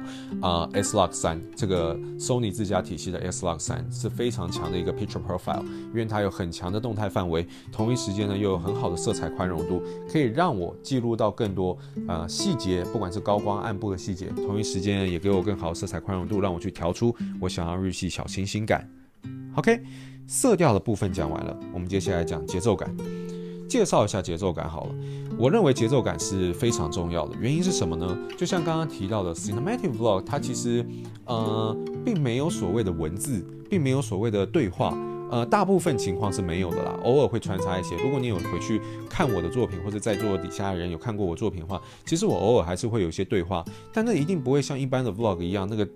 [0.42, 18.90] 啊、呃、，S-Log 三这个 Sony 自家体系的 S-Log 三是非常强的一个 Picture Profile，因为它有很强的动态范围，同一时间呢又有很好的色彩宽容度，可以让我记录到更多呃细节，不管是高光暗部的细节，同一时间也给我更好的色彩宽容度，让我去调出我想要日系小清新感。
[19.56, 19.84] OK，
[20.26, 22.96] 色调的部分讲完了，我们接下来讲节奏感。
[23.74, 24.96] 介绍一下节奏感好了，
[25.36, 27.36] 我认为节奏感是非常重要的。
[27.42, 28.16] 原因是什么呢？
[28.38, 30.86] 就像刚刚提到的，Cinematic Vlog，它其实
[31.26, 34.96] 呃并没有所谓的文字，并没有所谓的对话，
[35.32, 37.96] 呃，大部分情况是没有的啦，偶尔会穿插一些。
[37.98, 45.88] 如果你有回去看我的作品，或者在座底下的人有看过我作品的话，其实我偶尔还是会有一些对话，但那一定不会像一般的 Vlog 一样那个。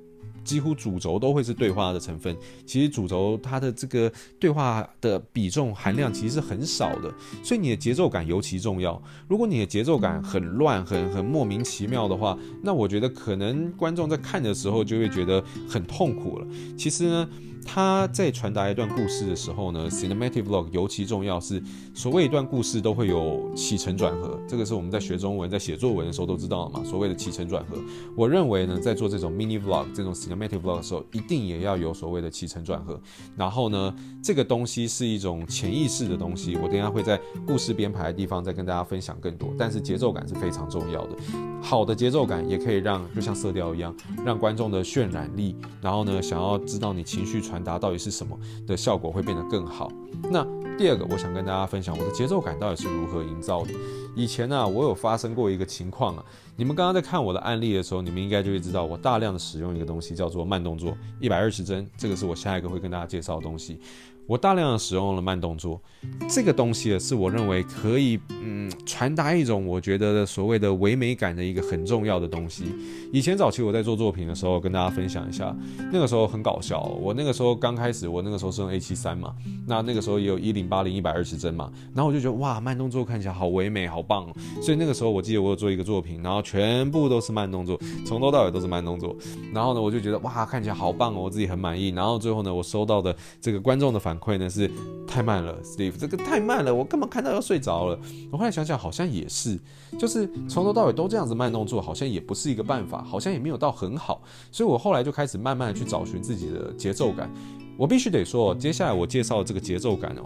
[0.47, 2.33] 几乎主轴都会是对话的成分，
[2.65, 9.01] 其实主轴它的这个对话的比重含量其实是很少的，所以你的节奏感尤其重要。
[9.27, 16.47] 如果你的节奏感很乱、很很莫名其妙的话，那我觉得可能观众在看的时候就会觉得很痛苦了。
[16.77, 17.29] 其实呢。
[17.67, 21.62] 他在传达一段故事的时候呢，cinematic vlog 尤其重要是
[21.93, 26.84] 所谓一段故事都会有起承转合，这个是我们在学中文、在写作文的时候都知道的嘛。
[26.86, 27.77] 所谓的起承转合，
[28.15, 32.99] 我认为呢，在做这种 mini vlog 这种 cinematic vlog 的时候，一定也要有所谓的起承转合。
[33.36, 39.53] 然后呢，这个东西是一种潜意识的东西，我等下会在故事编排的地方再跟大家分享更多。
[39.58, 41.15] 但是节奏感是非常重要的，
[41.62, 43.93] 好的节奏感也可以让就像色调一样，
[44.25, 49.91] 让观众的渲染力，然后呢，想要知道你情绪传达到底是什么的效果会变得更好。
[50.31, 50.45] 那
[50.77, 53.71] 第二个，我想跟大家分享我的节奏感到底是如何营造的。
[54.15, 63.79] 以前呢、我有发生过一个情况啊，你们刚刚在看我的案例的时候，你们应该就会知道，我大量的使用一个东西叫做慢动作，一百二十帧，这个是我下一个会跟大家介绍的东西。
[64.27, 65.81] 我大量的使用了慢动作，
[66.29, 72.65] 这个东西是我认为可以嗯传达一种我觉得的所谓的唯美感的一个很重要的东西。
[73.13, 75.55] 以前早期我在做作品的时候，跟大家分享一下，
[75.93, 76.81] 那个时候很搞笑。
[77.01, 79.33] 我那个时候刚开始，我那个时候是用 A 七三嘛，
[79.65, 84.27] 那那个时候也有一零八零一百二十帧嘛，然后我就觉得哇，慢动作看起来好唯美，好棒。
[84.61, 89.15] 所以那个时候我记得我有做一个作品，然后全部都是慢动作，从头到尾都是慢动作。
[89.53, 91.89] 然后呢，我就觉得哇，看起来好棒哦，我自己很满意。
[91.89, 94.69] 然后最后呢，我收到的这个观众的反快呢是
[95.08, 97.99] 太慢了，Steve，这个太慢了，我根本看到要睡着了。
[98.32, 99.60] 我后来想想，好像也是，
[99.97, 104.21] 就是从头到尾都这样子慢动作，好像也不是一个办法，好像也没有到很好。
[104.51, 107.30] 所以我后来就开始慢慢的去找寻自己的节奏感。
[107.77, 110.23] 我必须得说，接下来我介绍这个节奏感哦。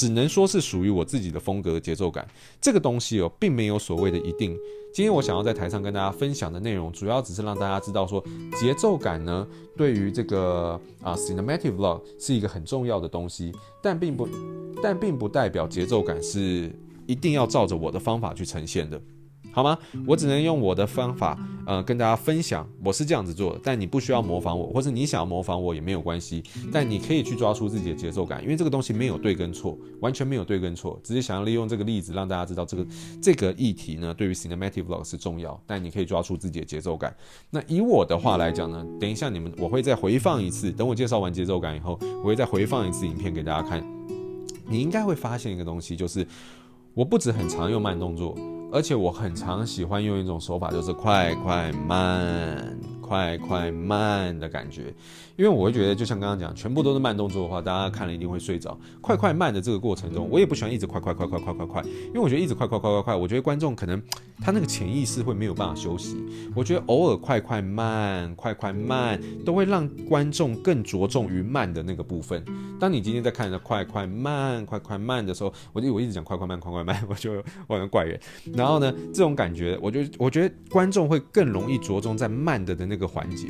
[0.00, 2.26] 只能说是属于我自己的风格节奏感，
[2.58, 4.56] 这个东西哦，并没有所谓的一定。
[4.94, 8.24] 今天我想要在台上跟大家分享的内容，主要只是让大家知道说，
[8.58, 14.26] 节奏感呢，对于这个啊 cinematic vlog 是一个很重要的东西，但并不，
[14.82, 16.74] 但并不代表节奏感是
[17.06, 18.98] 一定要照着我的方法去呈现的。
[19.52, 19.76] 好吗？
[20.06, 23.60] 我只能用我的方法，呃，跟大家分享，我是这样子做的。
[23.62, 26.42] 但你不需要模仿我，或者你想要模仿我也没有关系。
[26.72, 30.98] 但你可以去抓出自己的节奏感，因为这个东西没有对跟错，完全没有对跟错。
[31.02, 32.86] 只是想要利用这个例子让大家知道，这个
[33.20, 35.60] 这个议题呢，对于 cinematic vlog 是重要。
[35.66, 37.14] 但你可以抓出自己的节奏感。
[37.50, 43.84] 那以我的话来讲呢，等一下你们我会再回放一次，等我介绍完节奏感以后，我会再回放一次影片给大家看。
[44.68, 46.26] 你应该会发现一个东西，就是
[46.94, 48.36] 我不止很常用慢动作。
[48.72, 52.78] 而且我很常喜欢用一种手法，就是快快慢。
[53.10, 54.94] 快快慢的感觉，
[55.34, 58.78] 因为我会觉得，就像刚刚讲，全部都是慢动作的话，大家看了一定会睡着。
[59.00, 64.00] 快快慢的这个过程中，我也不喜欢一直快快快快快快快，因为我觉得一直快快快快快，我觉得观众可能
[64.40, 66.24] 他那个潜意识会没有办法休息。
[66.54, 72.44] 我觉得偶尔快快慢快快慢，都会让观众更着重于慢的那个部分。
[72.78, 77.32] 当你今天在看的快快慢快快慢的时候，我就我一直讲快快慢快快慢，我就
[77.66, 78.20] 我好像怪人。
[78.54, 82.99] 然后呢，这种感觉，我觉得我觉得观众会更容易着重在慢的的那个。
[83.00, 83.48] 个环节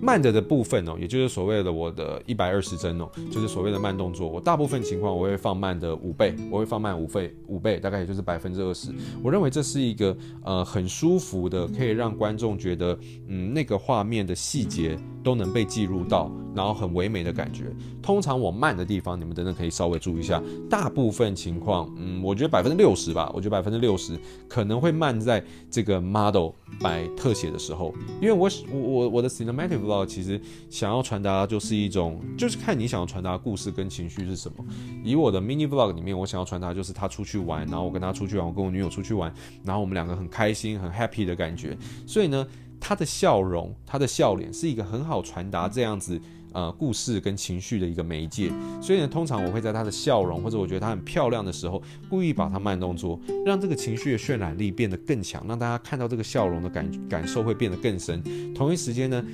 [0.00, 4.28] 慢着的部分哦，也就是所谓的我的一百二十帧哦，就是所谓的慢动作。
[4.28, 8.90] 我大部分情况我会放慢的五倍，我会放慢五倍，五倍大概也就是百分之二十。
[9.22, 12.98] 我认为这是一个呃很舒服的，可以让观众觉得
[13.28, 17.64] 嗯那个画面的细节都能被记录到，然后很唯美的感觉。
[18.02, 20.40] 通常我慢的地方，你们等等可以稍微注意一下。
[20.68, 34.64] 大部分情况，嗯，我觉得百分之六十吧，我觉得百分之六十可能会慢在这个 model 摆特写的时候，因为我我我的 cinematic vlog 其实想要传达就是一种，就是看你想要传达故事跟情绪是什么。
[35.02, 39.32] 以我的 mini vlog 里面，我想要传达就是他出去玩，然后我跟他出去玩，我跟我女友出去玩，
[39.64, 41.76] 然后我们两个很开心、很 happy 的感觉。
[42.06, 42.46] 所以呢，
[42.86, 46.20] 他的笑容、他的笑脸是一个很好传达这样子。
[46.52, 48.48] 呃，故事跟情绪的一个媒介，
[48.80, 58.22] 所以呢，通常我会在她的笑容或者我觉得她很漂亮的时候，故意把她慢动作，让这个情绪的渲染力变得更强，让大家看到这个笑容的感感受会变得更深。
[58.54, 59.24] 同一时间呢，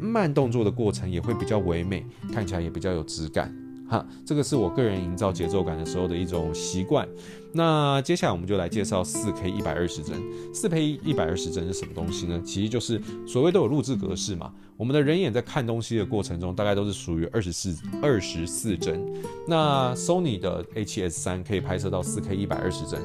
[0.00, 3.54] 慢动作的过程也会比较唯美，看起来也比较有质感。
[3.90, 7.06] 哈，这个是我个人营造节奏感的时候的一种习惯。
[7.52, 10.16] 那接下来我们就来介绍四 K 一百二十帧。
[10.54, 12.40] 四 K 一百二十帧是什么东西呢？
[12.44, 14.52] 其实就是所谓都有录制格式嘛。
[14.76, 19.04] 我们的人眼在看东西的过程中，大概都是属于二十四二十四帧。
[19.48, 23.02] 那 Sony 的 A7S 三可以拍摄到四 K 一百二十帧。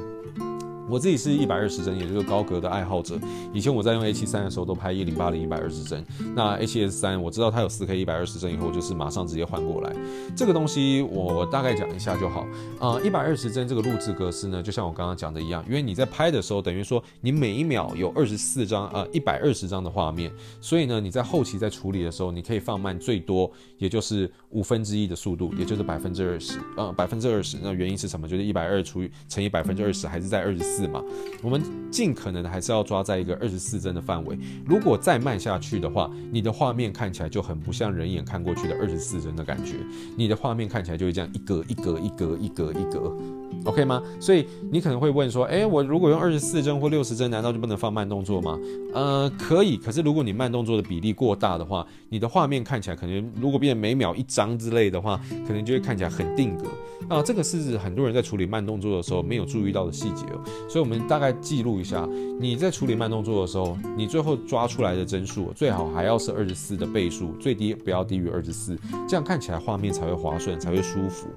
[0.89, 3.19] 我自己是一百二十帧，也就是高格的爱好者。
[3.54, 6.06] 以前我在用 A 七三的时候，都拍一零八零一百二十帧。
[6.36, 9.95] 那 A 七 S 三，我知道它有四 K 一百二十帧以后，就是马上直接换过来。
[10.36, 12.41] 这个东西我大概讲一下就好。
[12.80, 27.58] 啊、呃，一百二十帧这个录制格式呢，就像我刚刚讲的一样，因为你在拍的时候，等于说你每一秒有二十四张，呃，一百二十张的画面，所以呢，你在后期在处理的时候，你可以放慢最多，也就是五分之一的速度，也就是百分之二十，呃，百分之二十。
[27.63, 28.28] 那原因是什么？
[28.28, 30.74] 就是一百二除以乘以百分之二十，还是在二十四。
[30.75, 31.01] 四嘛，
[31.41, 34.38] 我们尽可能的还是要抓在一个二十四帧的范围。
[34.65, 39.75] 如果再慢下去的话，你的画面看起来就很不像人眼看过去的二十四帧的感觉，
[40.17, 43.15] 你的画面看起来就会这样一格一格一格一格一格
[43.63, 44.01] ，OK 吗？
[44.19, 48.59] 所以你可能会问说，诶，我如果用二十四帧或六十帧，难道就不能放慢动作吗？
[48.93, 56.65] 呃，可以，可是如果你慢动作的比例过大的话，你的画面看起来可能如果变每秒一张之类的话，可能就会看起来很定格
[57.07, 57.21] 啊。
[57.21, 60.43] 这个是很多人在处理慢动作的时候没有注意到的细节哦。
[60.67, 62.08] 所以我们大概记录一下，
[62.39, 71.28] 你在处理慢动作的时候，你最后抓出来的帧数最好还要是二十四的倍数，最低不要低于二十四，这样看起来画面才会滑顺，才会舒服。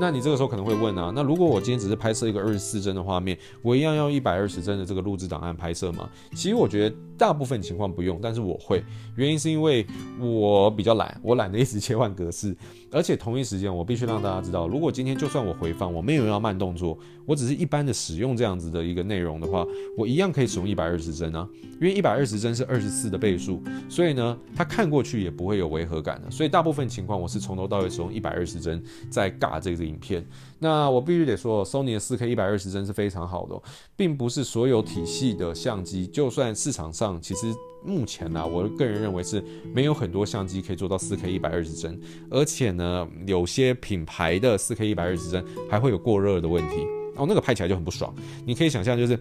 [0.00, 6.08] 那你这个时候可能会问啊，那如果我今天只是拍摄一个二十四帧的画面，我一样要一百二十帧的这个录制档案拍摄吗？
[6.32, 8.82] 其实我觉得大部分情况不用，但是我会，
[9.16, 9.86] 原因是因为
[10.20, 12.56] 我比较懒，我懒得一直切换格式，
[12.90, 16.96] 而且同一时间我必须让大家知道，如果今天就算我回放，我没有要慢动作，
[17.26, 19.66] 我只是一般的使用这样子的的一个内容的话，
[19.96, 21.48] 我一样可以使用一百二十帧啊，
[21.80, 30.24] 因为一百二十帧是二十四的倍数，所以呢，它看过去也不会有违和感的，所以大部分情况我是从头到尾使用一百二十帧在尬这个影片。
[30.58, 33.60] 那我必须得说，Sony 的四 K 一百二十帧是非常好的，
[33.96, 37.52] 并不是所有体系的相机，就算市场上其实
[37.84, 39.42] 目前呢，我个人认为是
[39.74, 42.00] 没有很多相机可以做到四 K 一百二十帧，
[42.30, 46.95] 而且呢，有些品牌的四 K 一百二十帧还会有过热的问题。
[47.16, 48.14] 哦，那个拍起来就很不爽。
[48.44, 49.18] 你可以想象，就是。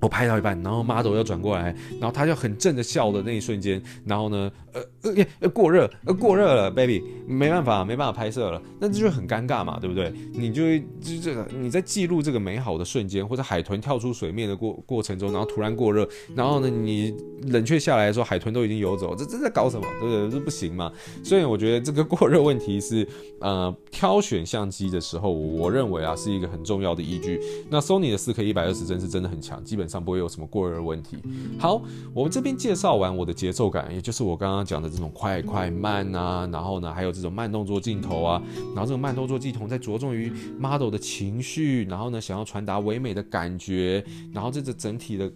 [0.00, 10.12] 我拍到一半，然后 model 要转过来，然后他就很正的笑的那一瞬间，然后呢，呃呃呃过热，呃过热了，baby，没办法，没办法拍摄了，那这就很尴尬嘛，对不对？
[10.32, 17.14] 你就就这个你在记录这个美好的瞬间，或者海豚跳出水面的过过程中，然后突然过热，然后呢，你
[17.48, 19.86] 冷却下来的时候，海豚都已经游走，这这在搞什么？
[20.00, 20.30] 对不对？
[20.30, 20.90] 这不行嘛。
[21.22, 23.06] 所以我觉得这个过热问题是
[23.40, 27.38] 呃挑选相机的时候，我认为啊是一个很重要的依据。
[27.68, 31.18] 那 Sony 的四 K 一百二十帧是真的很强，基本上不会有什么过热的问题。
[31.58, 31.82] 好，
[32.14, 38.40] 我们这边介绍完我的节奏感，也就是我刚刚讲的这种快快慢啊，然后呢，还有这种慢动作镜头啊，
[38.74, 45.30] 然后这种慢动作镜头在着重于 model 的情绪，然后呢，想要传达唯美的感觉，然后这个整体的。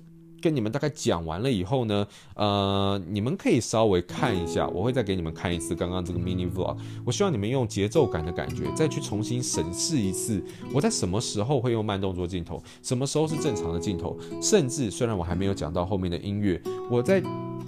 [0.44, 6.76] 跟你们大概讲完了以后呢，呃，你们可以稍微看一下，我会再给你们看一次刚刚这个 mini vlog。
[7.02, 17.22] 我希望你们用节奏感的感觉，再去重新审视一次，我在什么时候会用慢动作镜头，什么时候是正常的镜头，甚至虽然我还没有讲到后面的音乐，我在。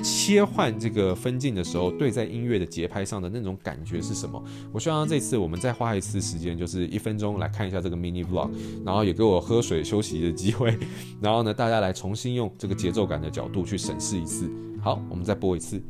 [0.04, 4.40] 切换这个分镜的时候，对在音乐的节拍上的那种感觉是什么？
[4.70, 8.50] 我希望这次我们再花一次时间，就是一分钟来看一下这个 mini vlog，
[8.84, 10.78] 然后也给我喝水休息的机会，
[11.18, 14.50] 然后呢，大家来重新用这个节奏感的角度去审视一次。
[14.82, 15.80] 好，我们再播一次。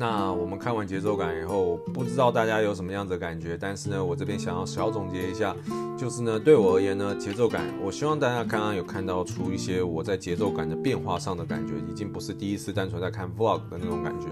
[0.00, 5.54] 那我们看完节奏感以后，不知道大家有什么样子的感觉，但是呢，我这边想要小总结一下，
[5.94, 14.28] 就是呢，对我而言呢，节奏感，我希望大家刚刚有看到出一些我在节奏感的变化上的感觉，已经不是第一次单纯在看 vlog 的那种感觉。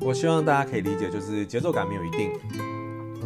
[0.00, 2.32] 我希望大家可以理解，就是节奏感没有一定，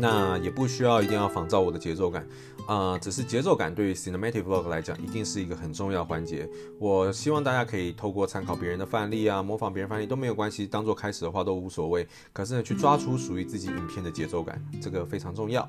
[0.00, 2.26] 那也不需要一定要仿照我的节奏感。
[2.66, 6.48] 啊、呃，只是节奏感对于 cinematic vlog 来讲，一定是一个很重要环节。
[6.78, 12.06] 我希望大家可以透过参考别人的范例啊，模仿别人范例都没有关系，当做开始的话都无所谓。
[12.32, 15.66] 可是呢，去抓出属于自己影片的节奏感，这个非常重要。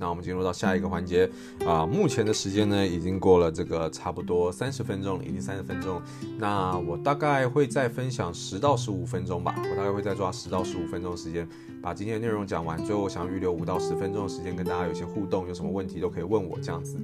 [0.00, 1.30] 那我们进入到下一个环节
[1.66, 6.00] 啊，目前的时间呢已经过了这个差不多三十分钟了，已经三十分钟。
[6.38, 11.46] 那我大概会再分享十到十五分钟吧，我大概会再抓十到十五分钟时间，
[11.82, 12.82] 把今天的内容讲完。
[12.84, 16.96] 最后我想预留五到十分钟的时间跟大家有些互动，有什么问题都可以问我这样子。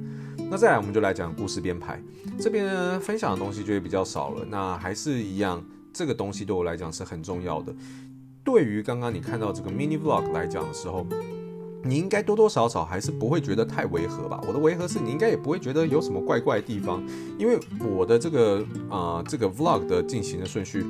[0.50, 2.02] 那再来我们就来讲故事编排，
[2.38, 4.46] 这边呢分享的东西就会比较少了。
[4.48, 7.74] 那还是一样，这个东西对我来讲是很重要的。
[8.44, 11.04] 对于刚刚你看到这个 mini vlog 来讲的时候，
[11.82, 14.40] 你应该多多少少还是不会觉得太违和吧？
[14.46, 17.02] 我的违和是你应该也不会觉得有什么怪怪的地方，
[17.38, 17.58] 因为
[17.88, 20.84] 我的这个啊、这个 vlog 的进行的顺序，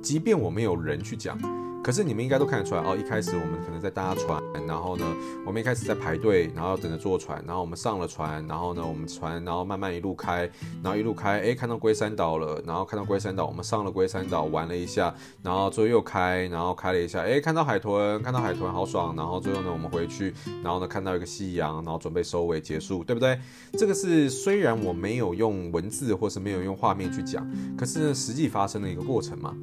[0.00, 1.38] 即便我没有人去讲。
[1.82, 5.04] 可是你们应该都看得出来哦，一开始我们可能在搭船，然后呢，
[5.46, 10.48] 我们一开始在排队，然后等着坐船，然后我们上了船，然后呢，我们船，然后慢慢一路开，
[10.82, 15.12] 然后一路开，哎，看到龟山岛了，然后看到龟山岛，我们上了龟山岛玩了一下，
[15.42, 23.38] 然后最后又开，然后开了一下，哎，看到海豚，看到海豚好爽，然后最后呢，我们回去，然后呢，看到一个夕阳，然后准备收尾结束，对不对？
[23.72, 27.44] 这个是虽然我没有用文字或是没有用画面去讲，
[27.76, 29.56] 可是，实际发生的一个过程嘛，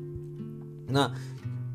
[0.87, 1.09] 那。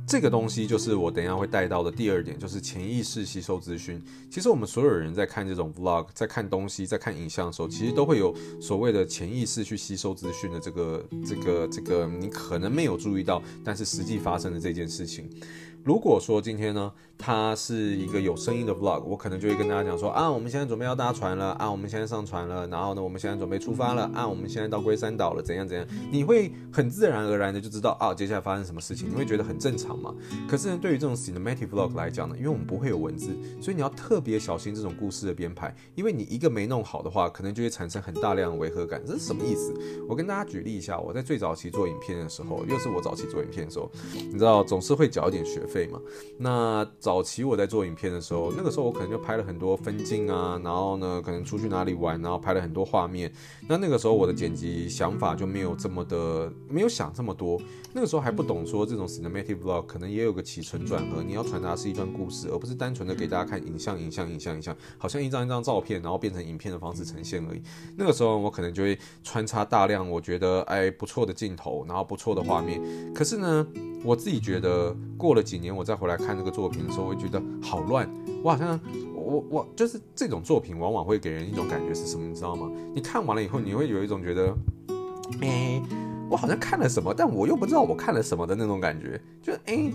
[0.07, 4.03] 这个东西就是我等一下会带到的第二点，就是潜意识吸收资讯。
[4.31, 15.31] 其实我们所有人在看这种 vlog，在看东西，在看影像的时候，其实都会有所谓的潜意识去吸收资讯的这个、这个、这个，你可能没有注意到，但是实际发生的这件事情。
[15.85, 16.93] 如果说今天呢，
[17.23, 30.13] 它是一个有声音的 vlog，我可能就会跟大家讲说啊，我们现在准备要搭船了啊，我们现在上船了，然后呢，我们现在准备出发了啊，我们现在到龟山岛了，怎样怎样，你会很自然而然的就知道啊，接下来发生什么事情，你会觉得很正常嘛。
[30.49, 33.29] 可是呢，对于这种 cinematic vlog 来讲呢，因为我们不会有文字，
[33.61, 39.01] 所以你要特别小心这种故事的编排，因为你一个没弄好的话，可能就会产生很大量的违和感。
[39.07, 39.73] 这是什么意思？
[40.09, 46.01] 我跟大家举例一下，我在最早期做影片的时候，又是我早期做影片的时候，你知道总是会缴一点学费嘛。
[46.39, 53.31] 那早早期我在做影片的时候，那个时候我可能就拍了很多分镜啊，然后呢，可能出去哪里玩，然后拍了很多画面。
[53.69, 57.61] 那那个时候我的剪辑想法就没有这么的，没有想这么多。
[57.93, 67.61] 那个时候还不懂说这种 cinematic vlog 可能也有个起承转合，你要传达是一段故事，而不是单纯的给大家看影像、影像、影像、影像，好像一张一张照片，然后变成影片的方式呈现而已。
[67.95, 72.81] 那个时候我可能就会穿插大量我觉得哎不错的镜头，然后不错的画面。
[73.13, 73.67] 可是呢，
[74.05, 78.09] 我自己觉得过了几年，我再回来看这个作品的时候，我会觉得好乱。
[78.43, 78.79] 我好像
[79.15, 82.69] 我我就是这种作品，往往会给人一种感觉是什么，你知道吗？
[82.95, 84.53] 你看完了以后，你会有一种觉得，
[85.41, 85.81] 哎，
[86.29, 89.21] 我好像看了什么，但我又不知道我看了什么的那种感觉。
[89.41, 89.93] 就哎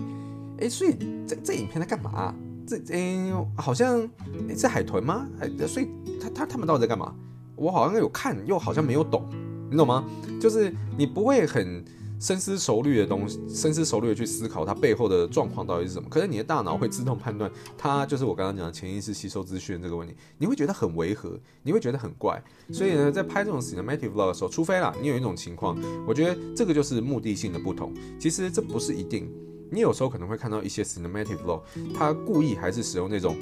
[0.61, 0.95] 哎，所以
[1.27, 2.33] 这这影片在干嘛？
[2.65, 4.01] 这哎好像
[4.49, 5.27] 哎是海豚吗？
[5.41, 5.89] 哎，所以
[6.21, 7.13] 他他他们到底在干嘛？
[7.57, 9.27] 我好像有看，又好像没有懂，
[9.69, 10.05] 你懂吗？
[10.39, 11.83] 就是你不会很。
[12.19, 16.09] 深思熟虑的东西，深思熟虑的去思考它背后的状况到底是什么？
[16.09, 22.41] 可是你的大脑会自动判断，它就是我刚刚讲的潜意识吸收资讯这个问题，你会觉得很违和，你会觉得很怪。
[22.71, 27.93] 所以呢，在拍这种 cinematic vlog 的时候，除非啦，你有一种情况，我觉得这个就是目的性的不同。
[28.19, 29.31] 其实这不是一定，
[29.69, 31.61] 你有时候可能会看到一些 cinematic vlog，
[31.93, 33.37] 它故意还是使用那种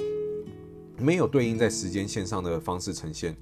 [0.99, 3.35] 没有对应在时间线上的方式呈现。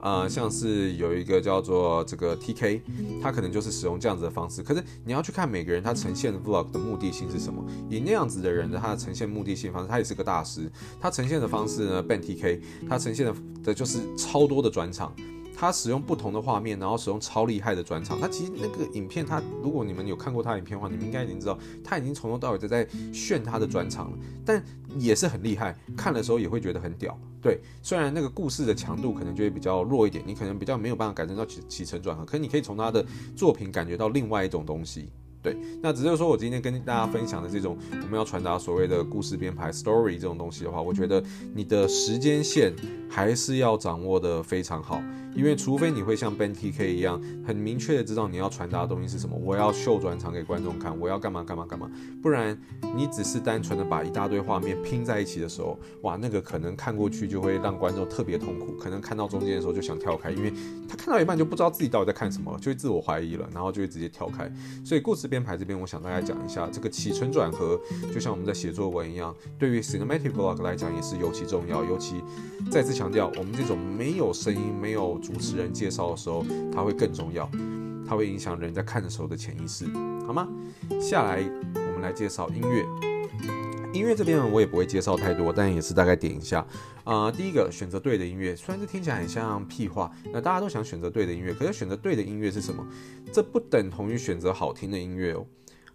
[0.00, 2.80] 呃，像是有一个叫做这个 TK，
[3.22, 4.62] 他可能就是使用这样子的方式。
[4.62, 7.64] 可是你要去看每个人他呈现的 vlog 的目的性是什么？
[7.90, 10.70] 以那样子的人的他的呈现目的性方式，他也是个大师。
[11.00, 13.34] 他呈现的方式呢，Ben TK，他呈现的
[13.64, 15.12] 的就是超多的转场。
[15.60, 18.20] 他使用不同的画面，然后使用超厉害的转场。
[18.20, 24.18] 他其实那个影片，他如果你们有看过他影片的话，你们应该已经知道，他已经从头到尾都在炫他的转场了。
[24.46, 24.62] 但
[24.96, 27.18] 也是很厉害，看的时候也会觉得很屌。
[27.42, 33.04] 对，虽然那个故事的强度可能就会比较弱一点，你可能比较没有办法感受到起起承转合，可你可以从他的
[33.34, 35.10] 作品感觉到另外一种东西。
[35.42, 41.22] 对，那只是说我今天跟大家分享的这种我们要传达所谓的故事编排 story 这种东西的话，我觉得
[41.54, 42.74] 你的时间线
[43.08, 45.02] 还是要掌握的非常好。
[45.34, 51.88] 因为除非你会像 Ben TK 一样很明确的知道你要传达的东西是什么，我要秀转场给观众看，我要干嘛干嘛干嘛，
[52.20, 52.58] 不然
[52.96, 60.52] 你只是单纯的把一大堆画面拼在一起的时候，哇，那个可能看过去就会让观众特别痛苦，可能看到中间的时候就想跳开，因为
[60.88, 64.50] 他看到一半就不知道自己到底在看什么，就会自我怀疑了，然后就会直接跳开。
[64.84, 67.78] 所以故事编排这边，我想大概讲一下这个起承转合，
[68.12, 72.22] 就像我们在写作文一样，对于 cinematic vlog 来讲也是尤其重要，尤其
[72.70, 75.18] 再次强调，我们这种没有声音没有。
[75.18, 77.50] 主持人介绍的时候，它会更重要，
[78.08, 79.84] 它会影响人在看的时候的潜意识，
[80.26, 80.48] 好吗？
[81.00, 81.42] 下来
[81.74, 83.07] 我们来介绍音乐。
[83.94, 86.60] 音乐这边我也不会介绍太多，但也是大概点一下。
[87.04, 92.86] 啊、呃，第一个选择对的音乐，虽然这听起来很像屁话，那大家都想选择对的音乐，可是选择对的音乐是什么？
[93.32, 95.46] 这不等同于选择好听的音乐哦。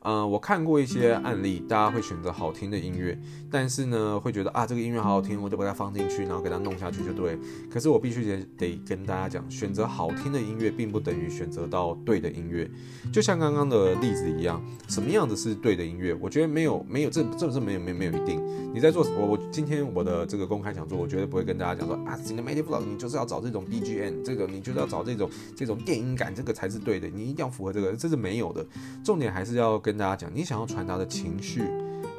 [0.04, 3.18] 呃，我看过一些案例，大家会选择好听的音乐，
[3.49, 7.39] 但是呢，会觉得啊，这个音乐好好听，我就把它放进去，然后给它弄下去就对。
[7.72, 12.70] 可是我必须得得跟大家讲，选择好听的音乐，并不等于选择到对的音乐。
[13.14, 16.14] 就像刚刚的例子一样，什么样子是对的音乐？
[16.16, 18.43] 我觉得没有没有这这不是没有没有没有一定。
[18.74, 28.66] 你在做我我今天我的这个公开讲座，我绝对不会跟大家讲说啊，Cinematic Vlog 你就是要找这种 BGM，这个你就是要找这种这种电音感，这个才是对的，你一定要符合这个，这是没有的。
[29.01, 31.70] 重点还是要跟跟大家讲，你想要传达的情绪，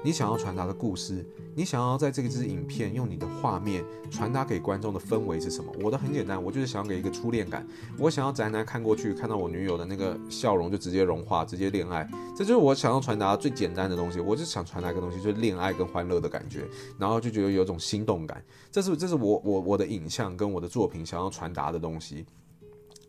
[0.05, 5.72] 你想要传达的故事，你想要在这个支影片用你的画面传达给观众的氛围是什么？
[5.83, 7.66] 我的很简单，我就是想要给一个初恋感，
[7.99, 14.20] 我想要宅男看过去看到我女友的那个笑容就直接融化，直接恋爱，这就是我想要传达最简单的东西。
[14.20, 16.64] 我就想传达一个东西，就是恋爱跟欢乐的感觉，
[16.97, 18.41] 然后就觉得有种心动感。
[18.70, 22.25] 这是这是我我我的影像跟我的作品想要传达的东西。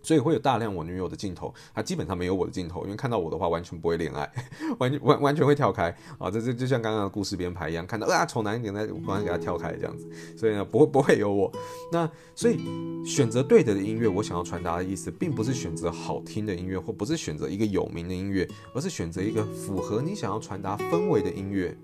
[0.06, 4.32] 所以会有大量我女友的镜头，她基本上没有我的镜头，因为看到我的话完全不会恋爱，
[4.78, 5.90] 完全完完全会跳开
[6.20, 6.30] 啊！
[6.30, 11.52] 这这就像刚刚的故事编排一样，看到啊丑男一点，再马上给他跳开这样子，所以呢不会不会有我。
[11.92, 12.60] 那所以
[13.04, 21.76] 选择对的音乐，我想要传达的意思，并不是选择好听的音乐，或不是选择一个有名的音乐，而是选择一个符合你想要传达氛围的音乐。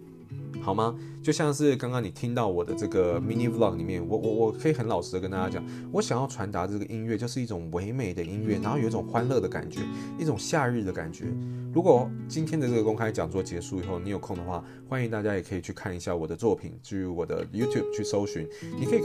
[0.62, 0.96] 好吗？
[1.24, 9.82] 就像是刚刚你听到我的这个 mini vlog 里面，我我我可以很老实的跟大家讲，我想要传达这个音乐就是一种唯美的音乐，然后有一种欢乐的感觉，
[10.20, 11.26] 一种夏日的感觉。
[11.74, 18.48] 如果今天的这个公开讲座结束以后，你有空的话，欢迎大家也可以去看一下我的作品，去我的 YouTube 去搜寻，
[18.80, 19.02] 你可以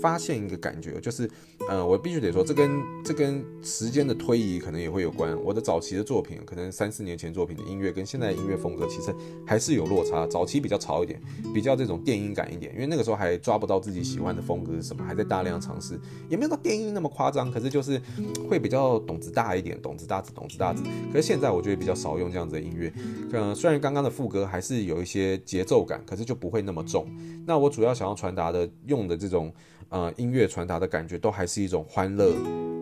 [0.00, 1.28] 发现一个感觉，就是
[1.68, 2.70] 呃，我必须得说，这跟
[3.04, 5.36] 这跟时间的推移可能也会有关。
[5.42, 9.14] 我的早期的作品，可能三四年前作品的音乐跟现在的音乐风格其实
[9.46, 11.02] 还是有落差，早期比较潮。
[11.02, 11.20] 一点，
[11.52, 15.98] 比较这种电音感一点，因为那个时候还抓不到自己喜欢的风格是什么，还在大量尝试，
[16.28, 18.00] 也没有到电音那么夸张，可是就是
[18.48, 20.84] 会比较懂子大一点，懂子大子，懂子大子。
[21.12, 22.92] 可是现在我觉得比较少用这样子的音乐，
[23.32, 27.06] 嗯，虽然刚刚的副歌还是有一些节奏感，可是就不会那么重。
[27.46, 29.52] 那我主要想要传达的，用的这种
[29.88, 32.34] 呃音乐传达的感觉，都还是一种欢乐、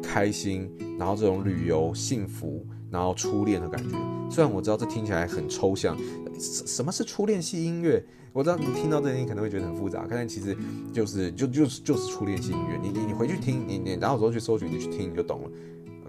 [0.02, 2.64] 开心，然后这种旅游、幸福。
[2.90, 3.96] 然后初恋的感觉，
[4.28, 5.96] 虽然我知道这听起来很抽象，
[6.40, 8.04] 什什么是初恋系音乐？
[8.32, 10.56] 我知道你听到这里你可能会觉得很复杂，但其实
[10.92, 12.76] 就是就就是就是初恋系音乐。
[12.82, 15.50] 你你你回去听，你你然后之后去搜寻，你去听你就懂了。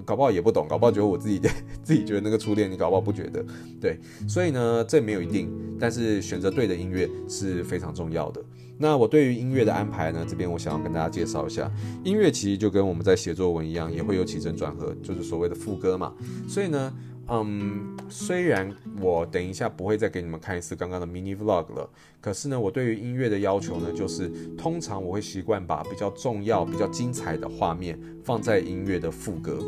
[0.06, 1.40] 搞不好也不懂，搞不好觉得我自己
[1.84, 3.44] 自己觉得那个初恋，你搞不好不觉得。
[3.80, 5.50] 对，所以呢，这没有一定，
[5.80, 8.44] 但是选择对的音乐是非常重要的。
[8.78, 11.72] 那我对于音乐的安排呢，这边我想要跟大家介绍一下，
[12.04, 16.12] 音乐其实就跟我们在写作文一样，也会有起承转合，就是所谓的副歌嘛。
[16.48, 16.92] 所以呢，
[17.28, 21.88] 嗯，虽然我等一下不会再给你们看一次刚刚的 mini vlog 了，
[22.20, 29.60] 可是呢，我对于音乐的要求呢，就是通常我会习惯把比较重要、比较精彩的画面放在音乐的副歌。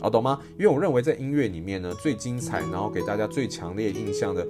[0.00, 0.40] 好，懂吗？
[0.58, 4.46] 因为我认为在音乐里面呢，最精彩，然后给大家最强烈印象的。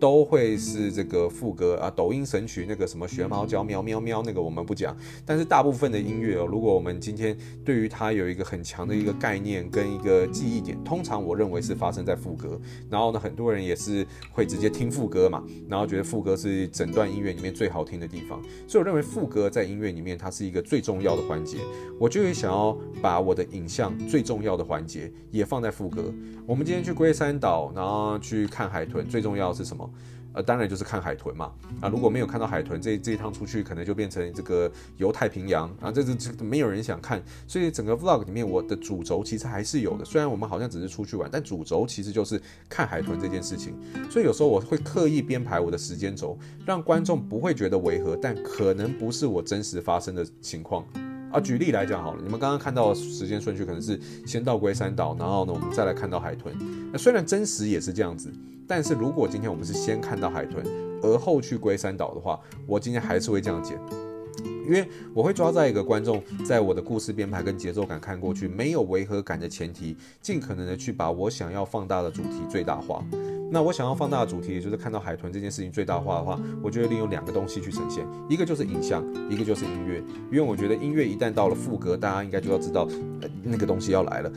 [0.00, 4.96] 都会是这个副歌啊，抖音神曲那个什么学猫叫喵喵喵那个我们不讲，
[5.26, 12.58] 但是大部分的音乐哦，如果我们今天对于它有一个很强的一个概念跟一个记忆点，通常我认为是发生在副歌。
[12.88, 18.40] 然后呢，很多人也是会直接听副歌嘛，然后觉得副歌是整段音乐里面最好听的地方。
[18.66, 21.58] 所以我认为副歌在音乐里面它是一个最重要的环节。
[21.98, 26.10] 我就会想要把我的影像最重要的环节也放在副歌。
[26.46, 29.89] 我们今天去龟山岛，然后去看海豚，最重要的是什么？
[30.32, 31.52] 呃，当然就是看海豚嘛。
[31.80, 37.22] 啊，如果没有看到海豚，这这一趟出去可能就变成这个游太平洋啊，这这这没有人想看。
[37.46, 40.04] 所以整个 vlog 里面，我的主轴其实还是有的。
[40.04, 43.74] 虽然我们好像只是出去玩，但主轴其实就是看海豚这件事情。
[44.10, 50.84] 所以有时候我会刻意编排我的时间轴，让观众不会觉得违和，但可能不是我真实发生的情况。
[51.30, 56.54] 啊，举例来讲好了，你们刚刚看到时间顺序可能是先到龟山岛，然后呢，我们再来看到海豚。
[56.92, 58.30] 那虽然真实也是这样子。
[58.72, 60.64] 但是如果今天我们是先看到海豚，
[61.02, 63.76] 而后去龟山岛的话，我今天还是会这样剪，
[64.64, 73.04] 因为我会抓在一个观众在我的故事编排跟节奏感看过去没有违和感的前提，尽可能的去把我想要放大的主题最大化。
[73.52, 80.00] 那我想要放大的主题，也就是看到海豚这件事情最大化的话，我就会利用两个东西去呈现，一个就是影像，一个就是音乐。
[80.30, 82.86] 因为我觉得音乐一旦到了副歌，大家应该就要知道，
[83.20, 84.30] 呃，那个东西要来了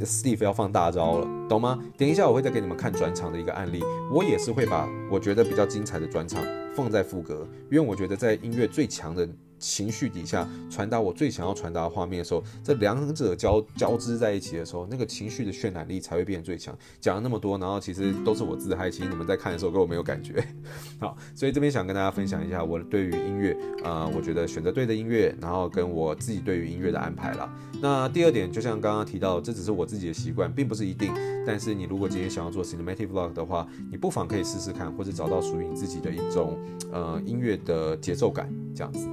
[0.00, 1.78] ，Steve 要放大招了，懂吗？
[1.96, 9.28] 等一下我会再给你们看转场的一个案例，我也是会把我觉得比较精彩的转场放在副歌，因为我觉得在音乐最强的
[9.58, 16.76] 情绪底下传达我最想要传达的画面的时候，这两者交交织在一起的时候，那个情绪的渲染力才会变得最强。
[17.00, 20.44] 讲了那么多，然后其实都是我自嗨，其实你们在看的时候跟我没有感觉。
[21.00, 27.52] 好，所以这边想跟大家分享一下我对于音乐，呃，我觉得选择对的音乐，然后跟我自己对于音乐的安排啦。
[27.80, 31.12] 那第二点，就像刚刚提到，这只是我自己的习惯，并不是一定。
[31.46, 36.58] 但是你如果今天想要做 cinematic vlog 的话，你不妨可以试试看，或者找到属于你自己的一种
[36.92, 39.06] 呃音乐的节奏感，这样子。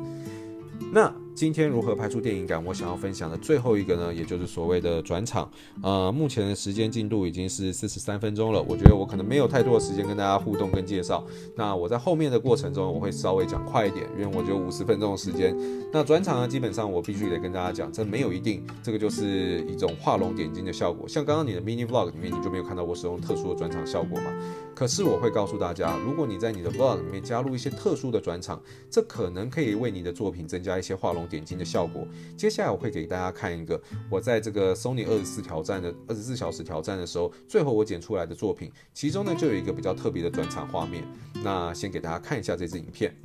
[0.91, 2.63] 那今天如何拍出电影感？
[2.63, 5.49] 我想要分享的最后一个呢，也就是所谓的转场。
[5.81, 8.61] 呃，目前的时间进度已经是四十三分钟了。
[8.61, 11.25] 我觉得我可能没有太多的时间跟大家互动跟介绍。
[11.55, 15.57] 那我在后面的过程中，我会稍微讲快一点，因为我只有五十分钟的时间。
[15.91, 21.07] 那转场呢，基本上我必须得跟大家讲，这没有一定，这个就是一种画龙点睛的效果。
[21.07, 24.31] 像刚刚你的 mini vlog 里面，你就没有看到我使用特殊的转场效果嘛？
[24.75, 28.61] 可是我会告诉大家，如果你在你的 vlog 里面加入一些特殊的转场，
[28.91, 32.07] 这可能可以为你的作品增加一些画龙点睛的效果。
[32.37, 41.03] 接下来我会给大家看一个我在这个 Sony 二十四挑战的二十四小时挑战的时候，最后我剪出来的作品，其中呢就有一个比较特别的转场画面。
[41.43, 43.15] 那先给大家看一下这支影片。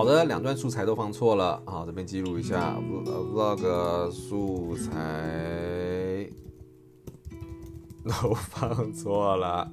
[0.00, 6.26] 好的，两段素材都放错了，好，这边记录一下，vlog 素材
[8.04, 9.70] 都放错了。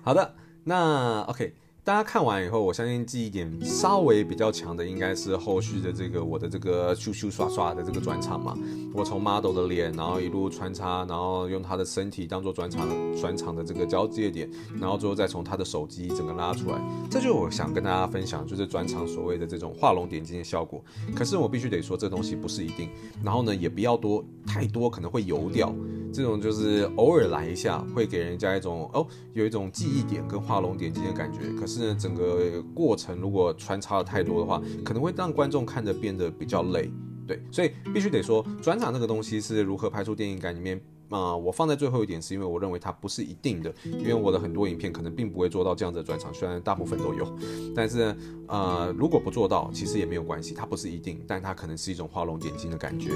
[0.00, 0.32] 好的，
[0.62, 1.52] 那 OK。
[1.88, 8.54] 大家看完以后，我相信记忆点稍微比较强的，应该是后续的这个我的这个咻咻刷刷的这个转场嘛。
[8.92, 12.86] 我从 model 的脸，然后一路穿插，然后用他的身体当做转场
[13.18, 16.78] 转场的这个交界点，然后最后再从他的手机整个拉出来。
[17.10, 20.84] 这就我想跟大家分享，就是转场所谓的这种画龙点睛的效果。
[21.16, 22.90] 可是我必须得说，这东西不是一定。
[23.24, 25.74] 然后呢，也不要多太多，可能会油掉。
[26.12, 31.40] 这种就是偶尔来一下，会给人家一种哦，有一种记忆点跟画龙点睛的感觉。
[31.58, 36.90] 可是呢，整个过程如果穿插的太多的话，可能会让观众看着变得比较累。
[37.26, 40.80] 对，所以必须得说，转场这个东西是如何拍出电影感里面
[41.10, 47.26] 啊、我放在最后一点，是因为我认为它不是一定的，因为我的很多影片可能并不会做到这样子的转场，虽然大部分都有，
[47.74, 48.14] 但是
[48.46, 53.10] 呃，如果不做到，其实也没有关系，它不是一定，但它可能是一种画龙点睛的感觉。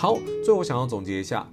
[0.00, 1.44] 好，最后想要总结一下，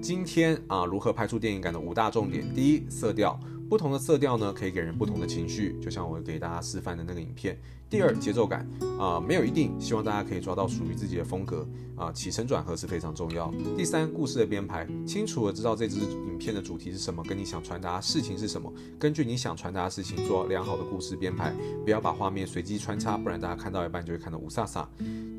[0.00, 2.54] 今天啊，如何拍出电影感的五大重点。
[2.54, 3.36] 第一，色调。
[3.68, 7.60] 不同的色调呢，可以给人不同的情绪，就像我给大家示范的那个影片。
[7.90, 8.64] 第二，节奏感
[9.00, 11.66] 啊、没有一定，希望大家可以抓到属于自己的风格
[11.96, 13.52] 啊、起承转合是非常重要。
[13.76, 21.52] 第三，故事的编排，清楚的知道这支影片的主题是什么，跟你想传达的事情是什么，根据你想传达的事情做良好的故事编排，
[21.84, 24.86] 不要把画面随机穿插，不然大家看到一半就会看到雾煞煞。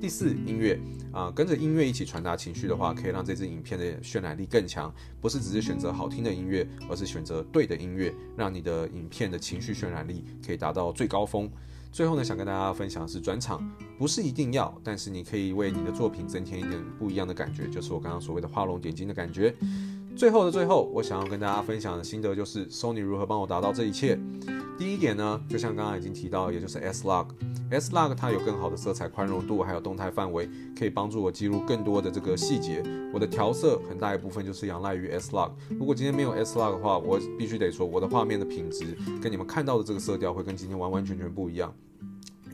[0.01, 0.77] 第四，音乐
[1.13, 8.13] 啊、跟着音乐一起传达情绪的话，可以让这支影片的渲染力更强，不是只是选择好听的音乐，而是选择对的音乐。
[8.35, 11.49] 让你的影片的情绪渲染力可以达到最高峰。
[11.91, 13.61] 最后呢，想跟大家分享的是转场，
[13.97, 19.53] 不是一定要，但是你可以为你的作品增添一点不一样的感觉，就是我刚刚所谓的画龙点睛的感觉。
[20.15, 24.19] 最后的最后，我想要跟大家分享的心得就是 Sony 如何帮我达到这一切。
[24.77, 27.27] 第一点呢，就像刚刚已经提到，也就是 S-Log。
[27.71, 32.83] S-Log 它有更好的色彩宽容度，还有动态范围，可以帮助我记录更多的这个细节。
[33.13, 35.51] 我的调色很大一部分就是仰赖于 S-Log。
[35.69, 41.73] 如果今天没有 S-Log 的话，我必须得说我的画面的品质跟你们看到的这个色调会跟今天完完全全不一样。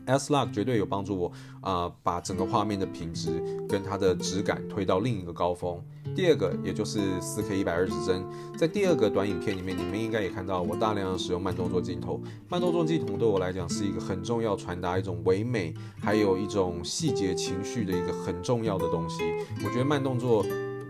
[0.08, 5.82] S-Log 绝对有帮助我啊、把整个画面的品质跟它的质感推到另一个高峰。
[6.16, 8.24] 第二个，也就是 4K 一百二十帧，
[8.56, 12.20] 在第二个短影片里面，你们应该也看到我大量的使用慢动作镜头。
[12.48, 19.22] 慢动作镜头对我来讲是一个很重要，传达一种唯美，还有一种细节情绪的一个很重要的东西。
[19.64, 20.44] 我觉得慢动作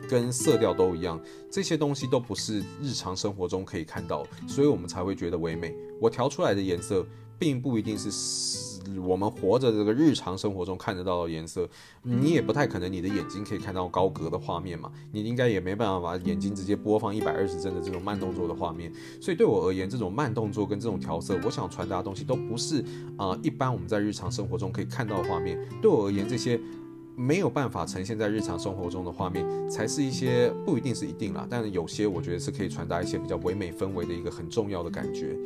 [0.08, 5.74] 跟色调都一样，这些东西都不是日常生活中可以看到，所以我们才会觉得唯美。
[6.00, 7.04] 我调出来的颜色，
[7.38, 8.67] 并不一定是。
[8.96, 11.68] 我们活着这个日常生活中看得到的颜色，
[12.02, 18.92] 你也不太可能你的眼睛可以看到高格的画面嘛，你应该也没办法把眼睛直接播放一百二十帧的这种慢动作的画面。
[19.20, 22.84] 所以对我而言，这种慢动作跟这种调色，我想传达的东西都不是
[23.16, 25.58] 啊、一般我们在日常生活中可以看到的画面。
[25.82, 26.60] 对我而言，这些
[27.18, 35.36] 没有办法呈现在日常生活中的画面，才是一些不一定是一定啦，但是有些我觉得是可以传达一些比较唯美氛围的一个很重要的感觉。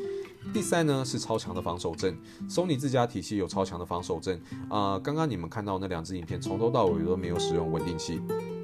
[0.52, 2.14] 第三呢，是超强的防守阵
[2.46, 4.98] ，Sony 自家体系有超强的防守阵啊。
[4.98, 8.20] 刚刚你们看到那两支影片，从头到尾都没有使用稳定器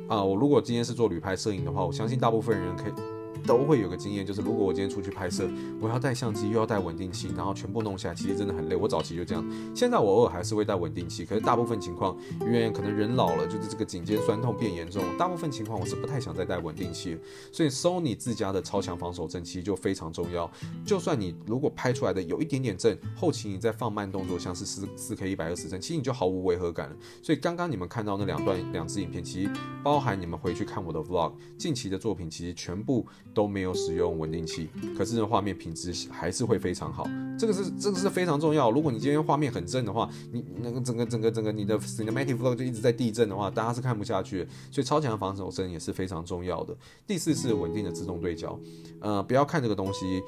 [0.06, 0.22] 啊。
[0.22, 3.17] 我如果今天是做旅拍摄影的话，我相信大部分人可以。
[3.46, 5.48] 都会有个经验，就是如果我今天出去拍摄，
[5.80, 8.76] 我要带相机又要带稳定器，然后全部弄下来，其实真的很累。
[8.76, 17.18] 我早期就这样，现在我偶尔还是会带稳定器，可是大部分情况，因为可能人老了，就是这个颈肩酸痛变严重，大部分情况我是不太想再带稳定器。
[17.52, 20.50] 所以 Sony 自家的超强防手震其实就非常重要。
[20.84, 26.96] 就算你如果拍出来的有一点点震，后期你再放慢动作，像是四四 K 一百二十帧，其实你就毫无违和感了。
[27.22, 29.50] 所以刚刚你们看到那两段两支影片，其实
[29.82, 33.06] 包含你们回去看我的 Vlog，近期的作品其实全部
[33.38, 34.18] 都没有使用。
[34.18, 37.06] 稳定器，可是呢，画面品质还是会非常好。
[37.38, 38.68] 这个是这个是非常重要。
[38.72, 44.44] 如果你今天画面很正的话，你那个整个整个整个你的 cinematic flow 就一直在地震的话，大家是看不下去。
[44.72, 46.76] 所以超强的防守声也是非常重要的。
[47.06, 48.58] 第四是稳定的自动对焦，
[49.00, 50.20] 呃，不要看这个东西。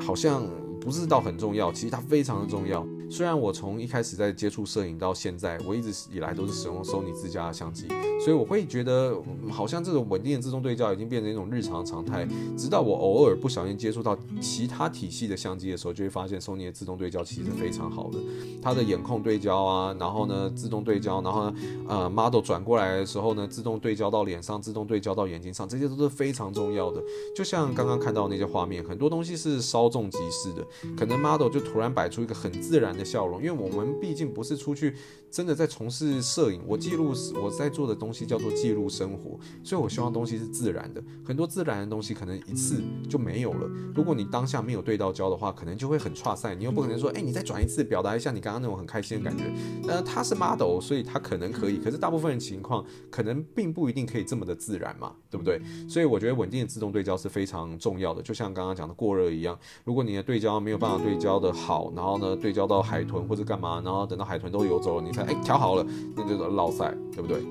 [0.00, 0.46] 好像
[0.80, 2.86] 不是到很重要，其实它非常的重要。
[3.08, 7.86] 虽然我从一开始在接触摄影到现在，我一直以来都是使用 Sony 自家的相机，
[8.20, 9.16] 所以我会觉得
[9.48, 12.26] 好像这种稳定的自动对焦已经变成一种日常常态。
[12.58, 18.18] 直到我偶尔不小心接触到其他体系的相机的时候，就会发现 Sony 的自动对焦其实是非常好的。
[18.60, 21.54] 它的眼控对焦啊，然后呢自动对焦，然后呢
[21.88, 27.00] 呃 model 转过来的时候呢，自动对焦到脸上，自动对焦到眼睛上，这些都是非常重要的。
[27.36, 29.35] 就像刚刚看到那些画面，很多东西。
[29.36, 30.66] 是稍纵即逝的，
[30.96, 34.94] 可能 model 就突然摆出一个很自然的笑容，因为我们毕竟不是出去
[35.30, 37.12] 真的在从事摄影，我记录
[37.42, 41.02] 我在做的东西叫做记录生活，所以我希望东西是自然的。
[41.24, 43.68] 很多自然的东西可能一次就没有了。
[43.94, 46.54] 如果你当下没有对到焦的话，可能就会很差赛。
[46.54, 49.44] 你又不可能说，哎，你再转一次，表达一下你刚刚那种很开心的感觉。
[49.88, 55.60] 呃，他是 model，所以他可能可以，可是大部分的情况可能并不一定可以这么的自然嘛，对不对？
[55.88, 59.25] 所以我觉得稳定的自动对焦是非常重要的，就像刚刚讲的过热。
[59.30, 67.42] 一样，如果你的对焦没有办法对焦的好，然后呢，对焦到海豚或者干嘛，然后等到海豚都游走了，你才哎调好了，那就是落赛，对不对？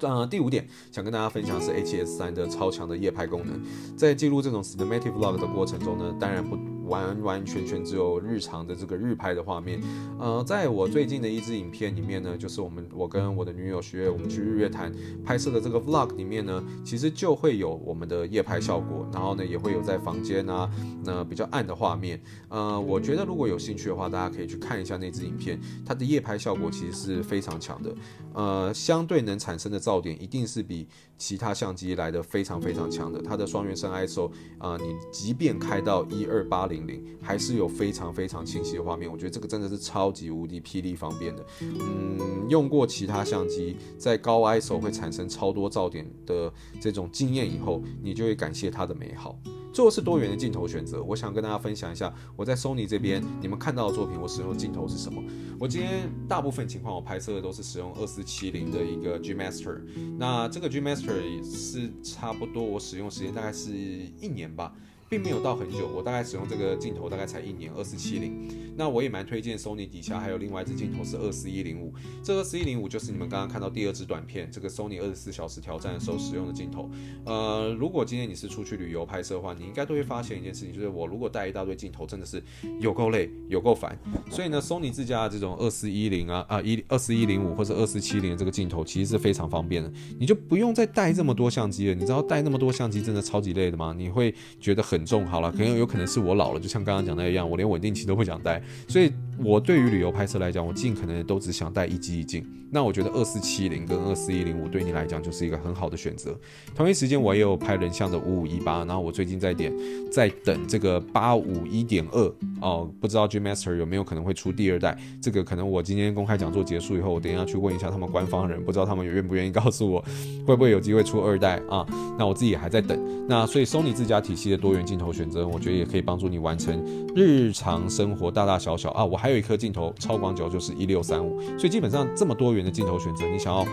[0.00, 3.60] 呃，第五点想跟大家分享的是 HS 三的超强的夜拍功能，
[3.96, 6.75] 在记录这种 cinematic vlog 的过程中呢，当然不。
[6.86, 9.80] 完完全全只有日常的这个日拍的画面，
[10.18, 14.92] 呃，在我最近的一支影片里面呢，就是我们我跟我的女友学我们去日月潭
[15.24, 20.70] 拍摄的这个 vlog 里面呢，其实就会有我们的夜拍效果，然后呢也会有在房间啊，
[21.04, 27.94] 那比较暗的画面，呃，我觉得如果有兴趣的话，大家可以去看一下那支影片，它的夜拍效果其实是非常强的，
[28.32, 30.86] 呃，相对能产生的噪点一定是比
[31.18, 34.28] 其他相机来的非常非常强的，它的双原生 ISO
[34.58, 36.75] 啊、呃，你即便开到一二八零。
[37.22, 41.44] 还是有非常非常清晰的画面，我觉得这个真的是超级无敌霹雳方便的。
[41.60, 49.38] 嗯，用过其他相机在高 ISO 会产生超多噪点的这种经验以后，你就会感谢它的美好。
[49.72, 55.22] 最后是多元的镜头选择，我想跟大家分享一下我在 Sony 这边你们看到的作品，我使用的镜头是什么？
[55.60, 59.78] 我今天大部分情况我拍摄的都是使用二四七零的一个 G Master，
[60.18, 64.74] 那这个 G Master 是差不多我使用时间大概是一年吧。
[65.08, 68.48] 并没有到很久，我大概使用这个镜头大概才一年，二四七零。
[68.78, 76.90] 那我也蛮推荐 Sony 底下还有另外一支镜头是二四一零五，这二四一零五就是你们刚刚看到第二支短片，这个 Sony 二十四小时挑战的时候使用的镜头。
[77.24, 82.42] 呃，如果今天你是出去旅游拍摄的话，你应该都会发现一件事情，就是我如果带一大堆镜头，真的是
[82.80, 83.98] 有够累，有够烦。
[84.30, 91.94] 所以呢，Sony 自家的这种二四一零啊啊一二四一零五或者二四七零这个镜头，其实是非常方便的，你就不用再带这么多相机了。
[91.94, 93.94] 你知道带那么多相机真的超级累的吗？
[93.96, 94.95] 你会觉得很。
[94.96, 102.44] 很重，好了，可能有可能是我老了，就像刚刚讲的一样，我连稳定器都不想带，所以我对于旅游拍摄来讲，我尽可能都只想带一机一镜。
[102.68, 106.36] 那我觉得二四七零跟二四一零五对你来讲就是一个很好的选择。
[106.74, 109.72] 同一时间我也有拍人像的五五一八，然后我最近在点
[110.10, 114.96] 在等这个八五一点二哦，不知道 G Master 有没有可能会出第二代？
[115.20, 120.02] 这个可能我今天公开讲座结束以后，我等一下去问一下他们官方人，不知道他们愿不愿意告诉我
[120.46, 121.86] 会不会有机会出二代啊？
[122.18, 122.98] 那我自己也还在等。
[123.28, 124.86] 那所以 Sony 自家体系的多元。
[124.86, 126.80] 镜头选择，我觉得也可以帮助你完成
[127.16, 129.04] 日常生活大大小小啊。
[129.04, 133.66] 我还有一颗镜头超广角，就是一六三五，所以基本上这么多元的镜头选择，你想要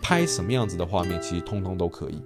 [0.00, 2.22] 拍什么样子的画面，其实通通都可以。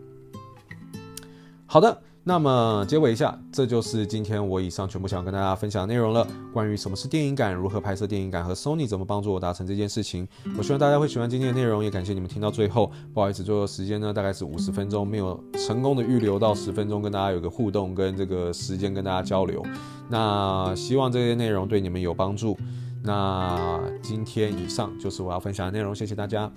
[1.65, 2.03] 好的。
[2.25, 6.27] 那么结尾一下，这就是今天我以上全部想要跟大家分享的内容了。
[6.53, 12.93] 关于什么是电影感，如何拍摄电影感，和 Sony 怎么帮助我达成这件事情，我希望大家会喜欢今天的内容，也感谢你们听到最后。
[13.15, 19.65] 不好意思，最后时间呢大概是五十分钟，没有成功的预留到十分钟跟大家有个互动跟这个时间跟大家交流。
[20.11, 22.59] 那希望这些内容对你们有帮助。
[23.03, 26.53] 那今天以上就是我要分享的内容，谢谢大家。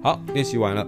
[0.00, 0.86] 好，练习完了，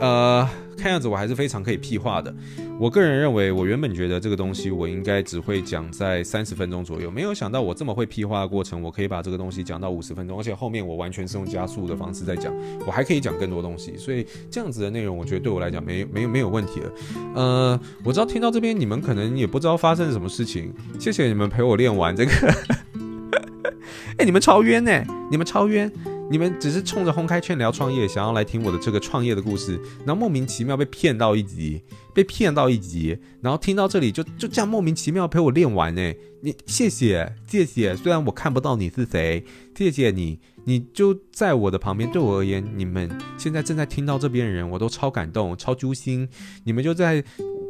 [0.00, 2.32] 呃，看样子我还是非常可以屁话的。
[2.78, 12.52] 我个人认为，我原本觉得这个东西我应该只会讲在三十分钟左右，没有想到我这么会屁话的过程，我可以把这个东西讲到五十分钟，而且后面我完全是用加速的方式在讲，
[12.86, 16.92] 我还可以讲更多东西，所以这样子的内容，我觉得对我来讲没没没有问题了。
[17.34, 22.32] 呃，我知道听到这边你们可能也不知道发生了什么事情，谢谢你们陪我练完这个。
[24.16, 25.90] 哎、欸，你们超冤呢、你们超冤。
[26.30, 31.82] 你们只是冲着轰开劝聊创业，想要来听我的这个创业的故事，然后莫名其妙被骗到一集，
[32.14, 36.14] 被骗到一集，然后听到这里就就这样莫名其妙陪我练完呢。
[36.42, 39.44] 你谢谢谢谢，虽然我看不到你是谁，
[39.76, 42.08] 谢谢你，你就在我的旁边。
[42.12, 46.28] 对我而言，你们现在正在听到这边的人，我都超感动，超揪心。
[46.64, 47.22] 你们就在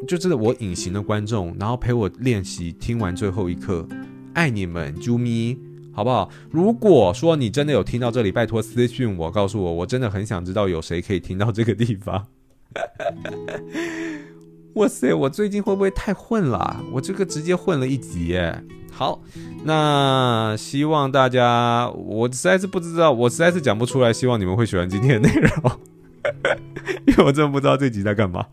[0.06, 3.88] 就是我隐形的观众，然后陪我练习，听完最后一刻，
[4.34, 5.69] 爱你们，啾咪。
[5.92, 6.30] 好不好？
[6.50, 12.26] 如果说你真的有听到这里，拜托私讯我，告诉我，我真的很想知道有谁可以听到这个地方。
[14.74, 16.84] 哇塞，我最近会不会太混了？
[16.92, 18.62] 我这个直接混了一集耶。
[18.92, 19.20] 好，
[19.64, 24.12] 那希望大家，我实在是不知道，我实在是讲不出来。
[24.12, 25.72] 希望你们会喜欢今天的内容，
[27.06, 28.46] 因为我真的不知道这集在干嘛。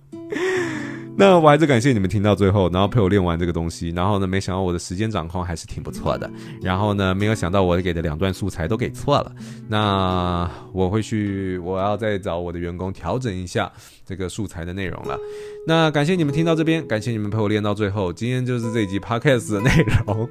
[1.19, 3.89] 那我还是感谢你们听到最后，然后陪我练完这个东西。
[3.89, 6.29] 然后呢，没想到我的时间掌控还是挺不错的。
[6.61, 9.31] 然后呢，没有想到我给的两段素材都给错了。
[9.67, 13.71] 那我会去，我要再找我的员工调整一下
[14.05, 15.17] 这个素材的内容了。
[15.65, 18.13] 那感谢你们听到这边，感谢你们陪我练到最后。
[18.13, 19.71] 今天就是这一集 Podcast 的内
[20.05, 20.29] 容，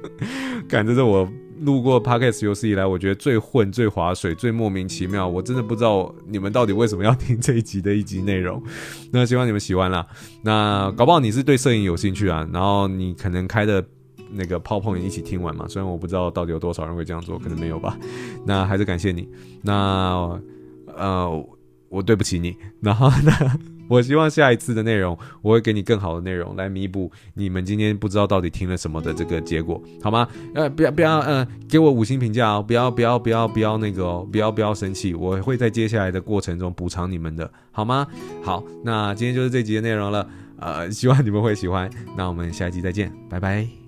[0.69, 1.27] 感觉是我。
[1.61, 5.27] 录过 Podcast 有史以来，我觉得最混、最划水、最莫名其妙。
[5.27, 8.61] 我真的不知道你们到底为什么要听这一集的一集内容。
[9.11, 10.05] 那希望你们喜欢啦。
[10.41, 13.83] 那搞不好你是对摄影有兴趣啊，然后你可能开的
[14.31, 15.65] 那个 PowerPoint 一起听完嘛。
[15.67, 17.97] 虽然我不知道到底有多少人会这样做，可能没有吧。
[18.45, 19.27] 那还是感谢你。
[19.61, 20.39] 那
[20.95, 21.47] 呃，
[21.89, 22.55] 我对不起你。
[22.81, 23.31] 然后呢？
[23.87, 30.27] 我希望下一次的内容，我会给你更好的内容来弥补你们今天不知道到底听了什么的这个结果，好吗？
[30.53, 38.07] 呃，不要不要，呃，给我五星评价哦，不要不要不要不要那个哦，不要不要生气，我会在接下来的过程中补偿你们的，好吗？
[38.43, 40.27] 好，那今天就是这集的内容了，
[40.59, 43.86] 呃，希望你们会喜欢，那我们下一集再见，拜拜。